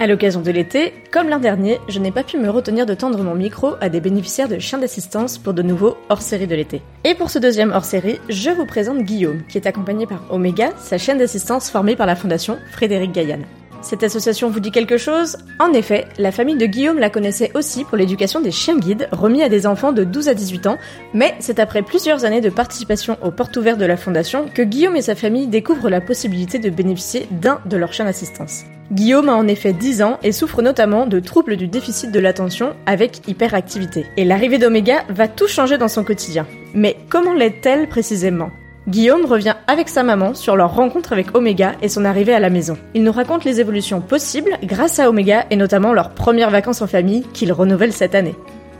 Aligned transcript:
À 0.00 0.06
l'occasion 0.06 0.42
de 0.42 0.52
l'été, 0.52 0.94
comme 1.10 1.28
l'an 1.28 1.40
dernier, 1.40 1.80
je 1.88 1.98
n'ai 1.98 2.12
pas 2.12 2.22
pu 2.22 2.38
me 2.38 2.50
retenir 2.50 2.86
de 2.86 2.94
tendre 2.94 3.20
mon 3.24 3.34
micro 3.34 3.74
à 3.80 3.88
des 3.88 4.00
bénéficiaires 4.00 4.48
de 4.48 4.60
chiens 4.60 4.78
d'assistance 4.78 5.38
pour 5.38 5.54
de 5.54 5.62
nouveaux 5.62 5.96
hors-série 6.08 6.46
de 6.46 6.54
l'été. 6.54 6.82
Et 7.02 7.16
pour 7.16 7.30
ce 7.30 7.40
deuxième 7.40 7.72
hors-série, 7.72 8.20
je 8.28 8.50
vous 8.50 8.64
présente 8.64 9.02
Guillaume, 9.02 9.42
qui 9.48 9.58
est 9.58 9.66
accompagné 9.66 10.06
par 10.06 10.22
Omega, 10.30 10.70
sa 10.78 10.98
chaîne 10.98 11.18
d'assistance 11.18 11.68
formée 11.68 11.96
par 11.96 12.06
la 12.06 12.14
fondation 12.14 12.58
Frédéric 12.70 13.10
Gaillan. 13.10 13.40
Cette 13.80 14.02
association 14.02 14.50
vous 14.50 14.60
dit 14.60 14.72
quelque 14.72 14.98
chose? 14.98 15.36
En 15.60 15.72
effet, 15.72 16.06
la 16.18 16.32
famille 16.32 16.56
de 16.56 16.66
Guillaume 16.66 16.98
la 16.98 17.10
connaissait 17.10 17.52
aussi 17.54 17.84
pour 17.84 17.96
l'éducation 17.96 18.40
des 18.40 18.50
chiens 18.50 18.76
guides 18.76 19.08
remis 19.12 19.42
à 19.42 19.48
des 19.48 19.66
enfants 19.66 19.92
de 19.92 20.04
12 20.04 20.28
à 20.28 20.34
18 20.34 20.66
ans, 20.66 20.78
mais 21.14 21.34
c'est 21.38 21.60
après 21.60 21.82
plusieurs 21.82 22.24
années 22.24 22.40
de 22.40 22.50
participation 22.50 23.16
aux 23.22 23.30
portes 23.30 23.56
ouvertes 23.56 23.78
de 23.78 23.86
la 23.86 23.96
fondation 23.96 24.46
que 24.52 24.62
Guillaume 24.62 24.96
et 24.96 25.02
sa 25.02 25.14
famille 25.14 25.46
découvrent 25.46 25.90
la 25.90 26.00
possibilité 26.00 26.58
de 26.58 26.70
bénéficier 26.70 27.28
d'un 27.30 27.60
de 27.66 27.76
leurs 27.76 27.92
chiens 27.92 28.04
d'assistance. 28.04 28.64
Guillaume 28.90 29.28
a 29.28 29.36
en 29.36 29.46
effet 29.46 29.72
10 29.72 30.02
ans 30.02 30.18
et 30.22 30.32
souffre 30.32 30.62
notamment 30.62 31.06
de 31.06 31.20
troubles 31.20 31.56
du 31.56 31.68
déficit 31.68 32.10
de 32.10 32.20
l'attention 32.20 32.74
avec 32.86 33.28
hyperactivité. 33.28 34.06
Et 34.16 34.24
l'arrivée 34.24 34.58
d'Omega 34.58 35.04
va 35.08 35.28
tout 35.28 35.46
changer 35.46 35.78
dans 35.78 35.88
son 35.88 36.04
quotidien. 36.04 36.46
Mais 36.74 36.96
comment 37.10 37.34
l'aide-t-elle 37.34 37.88
précisément? 37.88 38.50
Guillaume 38.88 39.26
revient 39.26 39.54
avec 39.66 39.90
sa 39.90 40.02
maman 40.02 40.32
sur 40.32 40.56
leur 40.56 40.74
rencontre 40.74 41.12
avec 41.12 41.36
Omega 41.36 41.74
et 41.82 41.90
son 41.90 42.06
arrivée 42.06 42.32
à 42.32 42.40
la 42.40 42.48
maison. 42.48 42.78
Il 42.94 43.04
nous 43.04 43.12
raconte 43.12 43.44
les 43.44 43.60
évolutions 43.60 44.00
possibles 44.00 44.56
grâce 44.62 44.98
à 44.98 45.10
Omega 45.10 45.44
et 45.50 45.56
notamment 45.56 45.92
leurs 45.92 46.14
premières 46.14 46.48
vacances 46.48 46.80
en 46.80 46.86
famille 46.86 47.22
qu'ils 47.34 47.52
renouvellent 47.52 47.92
cette 47.92 48.14
année. 48.14 48.34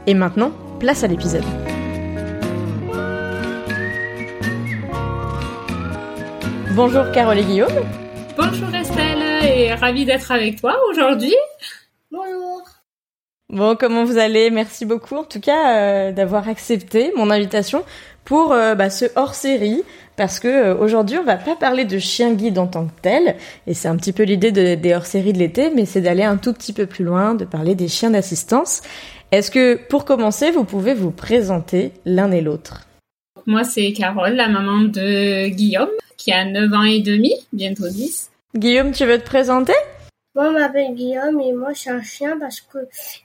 Et 0.06 0.14
maintenant, 0.14 0.52
place 0.80 1.04
à 1.04 1.08
l'épisode. 1.08 1.44
Bonjour 6.74 7.10
Carole 7.12 7.40
et 7.40 7.44
Guillaume. 7.44 7.68
Bonjour 8.34 8.74
Estelle 8.74 9.44
et 9.44 9.74
ravie 9.74 10.06
d'être 10.06 10.32
avec 10.32 10.58
toi 10.58 10.74
aujourd'hui. 10.90 11.34
Bonjour. 12.10 12.62
Bon, 13.50 13.76
comment 13.76 14.04
vous 14.04 14.18
allez? 14.18 14.50
Merci 14.50 14.84
beaucoup 14.84 15.16
en 15.16 15.24
tout 15.24 15.40
cas 15.40 15.78
euh, 15.78 16.12
d'avoir 16.12 16.48
accepté 16.48 17.12
mon 17.16 17.30
invitation 17.30 17.82
pour 18.28 18.52
euh, 18.52 18.74
bah, 18.74 18.90
ce 18.90 19.06
hors-série 19.16 19.82
parce 20.16 20.38
que 20.38 20.48
euh, 20.48 20.76
aujourd'hui 20.76 21.16
on 21.16 21.24
va 21.24 21.38
pas 21.38 21.56
parler 21.56 21.86
de 21.86 21.98
chien 21.98 22.34
guide 22.34 22.58
en 22.58 22.66
tant 22.66 22.86
que 22.86 23.00
tel 23.00 23.36
et 23.66 23.72
c'est 23.72 23.88
un 23.88 23.96
petit 23.96 24.12
peu 24.12 24.24
l'idée 24.24 24.52
de, 24.52 24.74
des 24.74 24.94
hors-séries 24.94 25.32
de 25.32 25.38
l'été 25.38 25.70
mais 25.74 25.86
c'est 25.86 26.02
d'aller 26.02 26.24
un 26.24 26.36
tout 26.36 26.52
petit 26.52 26.74
peu 26.74 26.84
plus 26.84 27.04
loin 27.04 27.34
de 27.34 27.46
parler 27.46 27.74
des 27.74 27.88
chiens 27.88 28.10
d'assistance. 28.10 28.82
Est-ce 29.32 29.50
que 29.50 29.76
pour 29.88 30.04
commencer 30.04 30.50
vous 30.50 30.64
pouvez 30.64 30.92
vous 30.92 31.10
présenter 31.10 31.92
l'un 32.04 32.30
et 32.30 32.42
l'autre? 32.42 32.86
Moi 33.46 33.64
c'est 33.64 33.92
Carole, 33.94 34.34
la 34.34 34.48
maman 34.48 34.82
de 34.82 35.48
Guillaume 35.48 35.88
qui 36.18 36.30
a 36.32 36.44
9 36.44 36.72
ans 36.74 36.82
et 36.82 37.00
demi, 37.00 37.32
bientôt 37.54 37.88
10. 37.88 38.30
Guillaume, 38.54 38.92
tu 38.92 39.06
veux 39.06 39.18
te 39.18 39.24
présenter? 39.24 39.72
Moi, 40.34 40.48
je 40.48 40.52
m'appelle 40.52 40.94
Guillaume 40.94 41.40
et 41.40 41.52
moi, 41.52 41.72
je 41.72 41.78
suis 41.78 41.90
un 41.90 42.02
chien 42.02 42.36
parce 42.38 42.60
que 42.60 42.78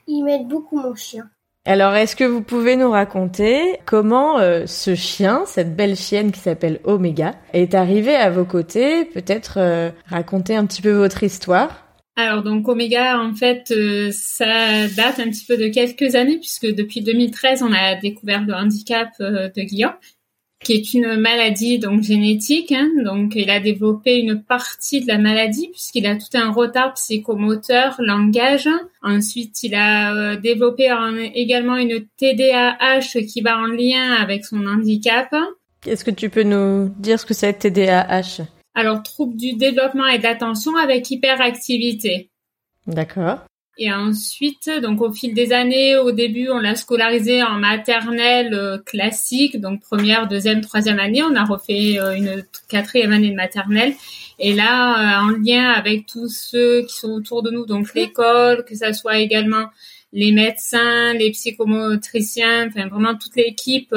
il 0.06 0.22
m'aide 0.22 0.46
beaucoup 0.46 0.78
mon 0.78 0.94
chien. 0.94 1.28
Alors, 1.66 1.94
est-ce 1.94 2.14
que 2.14 2.24
vous 2.24 2.42
pouvez 2.42 2.76
nous 2.76 2.90
raconter 2.90 3.78
comment 3.86 4.38
euh, 4.38 4.66
ce 4.66 4.94
chien, 4.94 5.44
cette 5.46 5.74
belle 5.74 5.96
chienne 5.96 6.30
qui 6.30 6.40
s'appelle 6.40 6.78
Omega, 6.84 7.36
est 7.54 7.74
arrivé 7.74 8.14
à 8.14 8.28
vos 8.28 8.44
côtés? 8.44 9.06
Peut-être 9.06 9.54
euh, 9.56 9.90
raconter 10.06 10.56
un 10.56 10.66
petit 10.66 10.82
peu 10.82 10.90
votre 10.90 11.22
histoire. 11.22 11.86
Alors, 12.16 12.42
donc 12.42 12.68
Omega, 12.68 13.18
en 13.18 13.34
fait, 13.34 13.70
euh, 13.70 14.10
ça 14.12 14.88
date 14.88 15.20
un 15.20 15.30
petit 15.30 15.46
peu 15.46 15.56
de 15.56 15.68
quelques 15.68 16.14
années 16.14 16.36
puisque 16.36 16.66
depuis 16.66 17.00
2013, 17.00 17.62
on 17.62 17.72
a 17.72 17.94
découvert 17.94 18.44
le 18.46 18.52
handicap 18.52 19.08
de 19.18 19.62
Guillaume 19.62 19.94
qui 20.64 20.72
est 20.72 20.94
une 20.94 21.16
maladie 21.16 21.78
donc 21.78 22.02
génétique. 22.02 22.72
Hein. 22.72 22.90
donc, 23.04 23.34
il 23.36 23.50
a 23.50 23.60
développé 23.60 24.18
une 24.18 24.42
partie 24.42 25.00
de 25.00 25.06
la 25.06 25.18
maladie 25.18 25.68
puisqu'il 25.68 26.06
a 26.06 26.16
tout 26.16 26.34
un 26.34 26.50
retard 26.50 26.94
psychomoteur, 26.94 27.94
langage. 27.98 28.68
Ensuite, 29.02 29.62
il 29.62 29.74
a 29.74 30.14
euh, 30.14 30.36
développé 30.36 30.92
également 31.34 31.76
une 31.76 32.04
TDAH 32.16 33.22
qui 33.28 33.42
va 33.42 33.58
en 33.58 33.66
lien 33.66 34.12
avec 34.20 34.44
son 34.44 34.66
handicap. 34.66 35.32
Est-ce 35.86 36.04
que 36.04 36.10
tu 36.10 36.30
peux 36.30 36.42
nous 36.42 36.88
dire 36.98 37.20
ce 37.20 37.26
que 37.26 37.34
c'est 37.34 37.52
TDAH 37.52 38.44
Alors, 38.74 39.02
trouble 39.02 39.36
du 39.36 39.52
développement 39.54 40.06
et 40.06 40.18
de 40.18 40.22
l'attention 40.22 40.76
avec 40.76 41.10
hyperactivité. 41.10 42.30
D'accord. 42.86 43.38
Et 43.76 43.92
ensuite, 43.92 44.70
donc 44.82 45.00
au 45.00 45.12
fil 45.12 45.34
des 45.34 45.52
années, 45.52 45.96
au 45.96 46.12
début, 46.12 46.48
on 46.48 46.58
l'a 46.58 46.76
scolarisé 46.76 47.42
en 47.42 47.58
maternelle 47.58 48.54
euh, 48.54 48.78
classique, 48.78 49.60
donc 49.60 49.80
première, 49.80 50.28
deuxième, 50.28 50.60
troisième 50.60 51.00
année. 51.00 51.24
On 51.24 51.34
a 51.34 51.44
refait 51.44 51.98
euh, 51.98 52.14
une 52.14 52.44
quatrième 52.68 53.12
année 53.12 53.30
de 53.30 53.34
maternelle. 53.34 53.94
Et 54.38 54.52
là, 54.52 55.24
euh, 55.24 55.26
en 55.26 55.30
lien 55.30 55.70
avec 55.70 56.06
tous 56.06 56.28
ceux 56.28 56.82
qui 56.82 56.94
sont 56.94 57.10
autour 57.10 57.42
de 57.42 57.50
nous, 57.50 57.66
donc 57.66 57.94
l'école, 57.94 58.64
que 58.64 58.76
ça 58.76 58.92
soit 58.92 59.18
également 59.18 59.66
les 60.12 60.30
médecins, 60.30 61.12
les 61.14 61.32
psychomotriciens, 61.32 62.68
enfin 62.68 62.86
vraiment 62.86 63.16
toute 63.16 63.34
l'équipe 63.34 63.92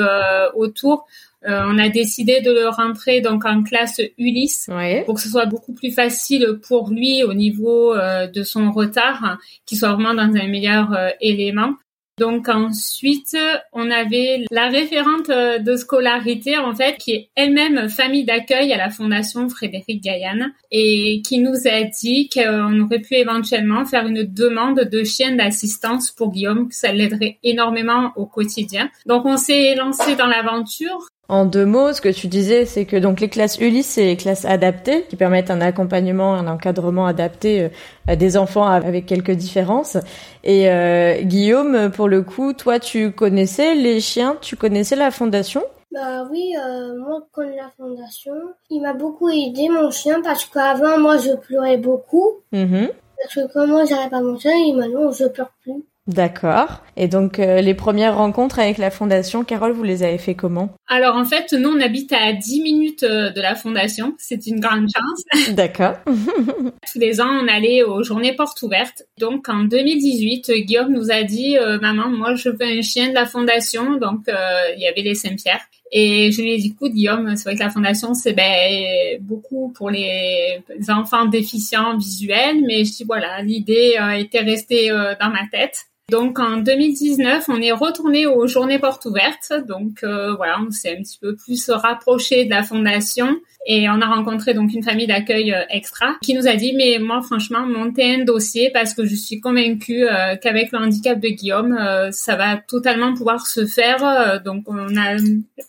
autour, 0.55 1.05
euh, 1.47 1.63
on 1.65 1.77
a 1.77 1.89
décidé 1.89 2.41
de 2.41 2.51
le 2.51 2.67
rentrer 2.67 3.21
donc 3.21 3.45
en 3.45 3.63
classe 3.63 4.01
Ulysse 4.17 4.69
pour 5.05 5.15
que 5.15 5.21
ce 5.21 5.29
soit 5.29 5.45
beaucoup 5.45 5.73
plus 5.73 5.91
facile 5.91 6.59
pour 6.67 6.89
lui 6.89 7.23
au 7.23 7.33
niveau 7.33 7.93
euh, 7.93 8.27
de 8.27 8.43
son 8.43 8.71
retard, 8.71 9.37
qu'il 9.65 9.77
soit 9.77 9.93
vraiment 9.93 10.13
dans 10.13 10.35
un 10.35 10.47
meilleur 10.47 10.93
euh, 10.93 11.09
élément. 11.21 11.73
Donc 12.19 12.49
ensuite, 12.49 13.37
on 13.73 13.91
avait 13.91 14.43
la 14.49 14.69
référente 14.69 15.27
de 15.27 15.75
scolarité 15.75 16.57
en 16.57 16.73
fait 16.73 16.97
qui 16.97 17.11
est 17.11 17.29
elle-même 17.35 17.89
famille 17.89 18.25
d'accueil 18.25 18.73
à 18.73 18.77
la 18.77 18.89
Fondation 18.89 19.47
Frédéric 19.49 20.03
Gaillan 20.03 20.49
et 20.71 21.21
qui 21.23 21.37
nous 21.37 21.67
a 21.67 21.83
dit 21.83 22.27
qu'on 22.27 22.81
aurait 22.81 23.01
pu 23.01 23.13
éventuellement 23.13 23.85
faire 23.85 24.07
une 24.07 24.23
demande 24.23 24.79
de 24.79 25.03
chien 25.03 25.35
d'assistance 25.35 26.09
pour 26.09 26.31
Guillaume, 26.31 26.69
que 26.69 26.75
ça 26.75 26.91
l'aiderait 26.91 27.37
énormément 27.43 28.11
au 28.15 28.25
quotidien. 28.25 28.89
Donc 29.05 29.27
on 29.27 29.37
s'est 29.37 29.75
lancé 29.75 30.15
dans 30.15 30.25
l'aventure 30.25 31.07
en 31.29 31.45
deux 31.45 31.65
mots, 31.65 31.91
ce 31.91 31.99
que 31.99 32.09
tu 32.09 32.27
disais, 32.27 32.65
c'est 32.65 32.85
que 32.85 32.95
donc 32.95 33.19
les 33.19 33.27
classes 33.27 33.59
Ulysse, 33.59 33.87
c'est 33.87 34.05
les 34.05 34.15
classes 34.15 34.45
adaptées 34.45 35.05
qui 35.09 35.17
permettent 35.17 35.51
un 35.51 35.59
accompagnement, 35.59 36.33
un 36.35 36.47
encadrement 36.47 37.05
adapté 37.05 37.63
euh, 37.63 37.69
à 38.07 38.15
des 38.15 38.37
enfants 38.37 38.65
avec 38.65 39.05
quelques 39.05 39.31
différences. 39.31 39.97
Et 40.45 40.69
euh, 40.69 41.21
Guillaume, 41.23 41.91
pour 41.91 42.07
le 42.07 42.21
coup, 42.21 42.53
toi, 42.53 42.79
tu 42.79 43.11
connaissais 43.11 43.75
les 43.75 43.99
chiens, 43.99 44.37
tu 44.41 44.55
connaissais 44.55 44.95
la 44.95 45.11
fondation? 45.11 45.63
Bah 45.91 46.27
oui, 46.31 46.53
euh, 46.57 46.97
moi 46.97 47.19
je 47.25 47.31
connais 47.33 47.57
la 47.57 47.71
fondation. 47.75 48.33
Il 48.69 48.81
m'a 48.81 48.93
beaucoup 48.93 49.29
aidé 49.29 49.67
mon 49.69 49.89
chien 49.89 50.21
parce 50.21 50.45
qu'avant 50.45 50.97
moi 50.99 51.17
je 51.17 51.35
pleurais 51.35 51.77
beaucoup. 51.77 52.33
Mm-hmm. 52.53 52.91
Parce 53.21 53.35
que 53.35 53.53
quand 53.53 53.67
moi 53.67 53.83
j'arrive 53.85 54.13
à 54.13 54.21
mon 54.21 54.37
chien, 54.37 54.51
il 54.53 54.75
m'a 54.75 54.87
dit 54.87 54.93
non 54.93 55.11
je 55.11 55.25
pleure 55.25 55.51
plus. 55.63 55.83
D'accord. 56.07 56.83
Et 56.95 57.09
donc 57.09 57.37
euh, 57.37 57.59
les 57.59 57.73
premières 57.73 58.15
rencontres 58.15 58.59
avec 58.59 58.77
la 58.77 58.89
fondation, 58.91 59.43
Carole, 59.43 59.73
vous 59.73 59.83
les 59.83 60.03
avez 60.03 60.17
fait 60.17 60.35
comment? 60.35 60.73
Alors 60.87 61.17
en 61.17 61.25
fait, 61.25 61.51
nous 61.51 61.69
on 61.69 61.81
habite 61.81 62.13
à 62.13 62.31
10 62.31 62.61
minutes 62.61 63.03
euh, 63.03 63.29
de 63.29 63.41
la 63.41 63.55
fondation. 63.55 64.15
C'est 64.17 64.47
une 64.47 64.61
grande 64.61 64.87
chance. 64.87 65.49
D'accord. 65.53 65.95
Tous 66.05 66.99
les 66.99 67.19
ans, 67.19 67.27
on 67.29 67.47
allait 67.49 67.83
aux 67.83 68.03
journées 68.03 68.33
portes 68.33 68.61
ouvertes. 68.61 69.03
Donc 69.19 69.49
en 69.49 69.65
2018, 69.65 70.49
Guillaume 70.65 70.93
nous 70.93 71.11
a 71.11 71.23
dit 71.23 71.57
euh, 71.57 71.77
maman, 71.79 72.09
moi 72.09 72.35
je 72.35 72.49
veux 72.49 72.61
un 72.61 72.81
chien 72.81 73.09
de 73.09 73.13
la 73.13 73.25
fondation." 73.25 73.97
Donc 73.97 74.21
il 74.27 74.81
y 74.81 74.87
avait 74.87 75.01
les 75.01 75.15
Saint-Pierre. 75.15 75.61
Et 75.91 76.31
je 76.33 76.41
lui 76.41 76.53
ai 76.53 76.57
dit, 76.57 76.67
écoute 76.67 76.91
Guillaume, 76.91 77.35
c'est 77.35 77.43
vrai 77.45 77.55
que 77.55 77.63
la 77.63 77.69
fondation 77.69 78.13
c'est 78.13 78.33
ben, 78.33 79.17
beaucoup 79.21 79.73
pour 79.75 79.89
les 79.89 80.61
enfants 80.87 81.25
déficients 81.25 81.97
visuels, 81.97 82.61
mais 82.65 82.85
je 82.85 82.93
dis 82.93 83.03
voilà, 83.03 83.41
l'idée 83.41 83.95
était 84.17 84.41
restée 84.41 84.89
dans 84.89 85.29
ma 85.29 85.47
tête. 85.51 85.87
Donc 86.09 86.39
en 86.39 86.55
2019, 86.57 87.49
on 87.49 87.61
est 87.61 87.73
retourné 87.73 88.25
aux 88.25 88.47
journées 88.47 88.79
portes 88.79 89.03
ouvertes. 89.05 89.51
Donc 89.67 90.03
euh, 90.03 90.35
voilà, 90.35 90.57
on 90.65 90.71
s'est 90.71 90.97
un 90.97 91.01
petit 91.01 91.17
peu 91.19 91.35
plus 91.35 91.69
rapproché 91.69 92.45
de 92.45 92.49
la 92.49 92.63
fondation 92.63 93.35
et 93.69 93.89
on 93.89 94.01
a 94.01 94.07
rencontré 94.07 94.53
donc 94.53 94.73
une 94.73 94.81
famille 94.81 95.07
d'accueil 95.07 95.53
euh, 95.53 95.61
extra 95.69 96.15
qui 96.23 96.33
nous 96.33 96.47
a 96.47 96.55
dit 96.55 96.73
mais 96.75 96.97
moi 96.99 97.21
franchement 97.21 97.67
montez 97.67 98.15
un 98.15 98.23
dossier 98.23 98.71
parce 98.73 98.93
que 98.93 99.05
je 99.05 99.13
suis 99.13 99.41
convaincue 99.41 100.07
euh, 100.07 100.37
qu'avec 100.41 100.71
le 100.71 100.79
handicap 100.79 101.19
de 101.19 101.27
Guillaume 101.27 101.77
ça 102.11 102.35
va 102.35 102.57
totalement 102.57 103.13
pouvoir 103.13 103.45
se 103.45 103.65
faire. 103.65 104.41
donc 104.43 104.63
on 104.67 104.97
a 104.97 105.17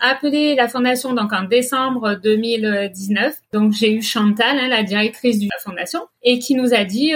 appelé 0.00 0.54
la 0.54 0.68
fondation 0.68 1.12
donc 1.12 1.32
en 1.32 1.44
décembre 1.44 2.18
2019. 2.22 3.34
Donc 3.52 3.72
j'ai 3.72 3.92
eu 3.92 4.02
Chantal, 4.02 4.58
hein, 4.58 4.68
la 4.68 4.82
directrice 4.82 5.40
de 5.40 5.46
la 5.50 5.58
fondation, 5.60 6.00
et 6.22 6.38
qui 6.38 6.54
nous 6.54 6.72
a 6.72 6.84
dit 6.84 7.12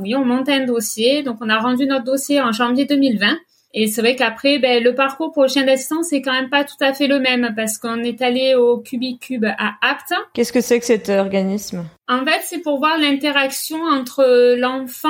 oui 0.00 0.14
on 0.14 0.24
monte 0.24 0.48
un 0.48 0.64
dossier. 0.64 1.22
Donc 1.22 1.38
on 1.40 1.48
a 1.48 1.58
rendu 1.58 1.86
notre 1.86 2.04
dossier 2.04 2.40
en 2.40 2.52
janvier 2.52 2.86
2020. 2.86 3.36
Et 3.74 3.86
c'est 3.86 4.02
vrai 4.02 4.16
qu'après, 4.16 4.58
ben, 4.58 4.82
le 4.82 4.94
parcours 4.94 5.32
pour 5.32 5.44
le 5.44 5.48
chien 5.48 5.64
d'assistance, 5.64 6.08
c'est 6.10 6.20
quand 6.20 6.32
même 6.32 6.50
pas 6.50 6.64
tout 6.64 6.76
à 6.80 6.92
fait 6.92 7.06
le 7.06 7.18
même 7.18 7.54
parce 7.56 7.78
qu'on 7.78 8.02
est 8.02 8.20
allé 8.20 8.54
au 8.54 8.78
Cubicube 8.78 9.46
à 9.46 9.72
Apt. 9.80 10.12
Qu'est-ce 10.34 10.52
que 10.52 10.60
c'est 10.60 10.78
que 10.78 10.84
cet 10.84 11.08
organisme? 11.08 11.86
En 12.08 12.24
fait, 12.24 12.40
c'est 12.44 12.58
pour 12.58 12.78
voir 12.78 12.98
l'interaction 12.98 13.82
entre 13.82 14.56
l'enfant 14.58 15.08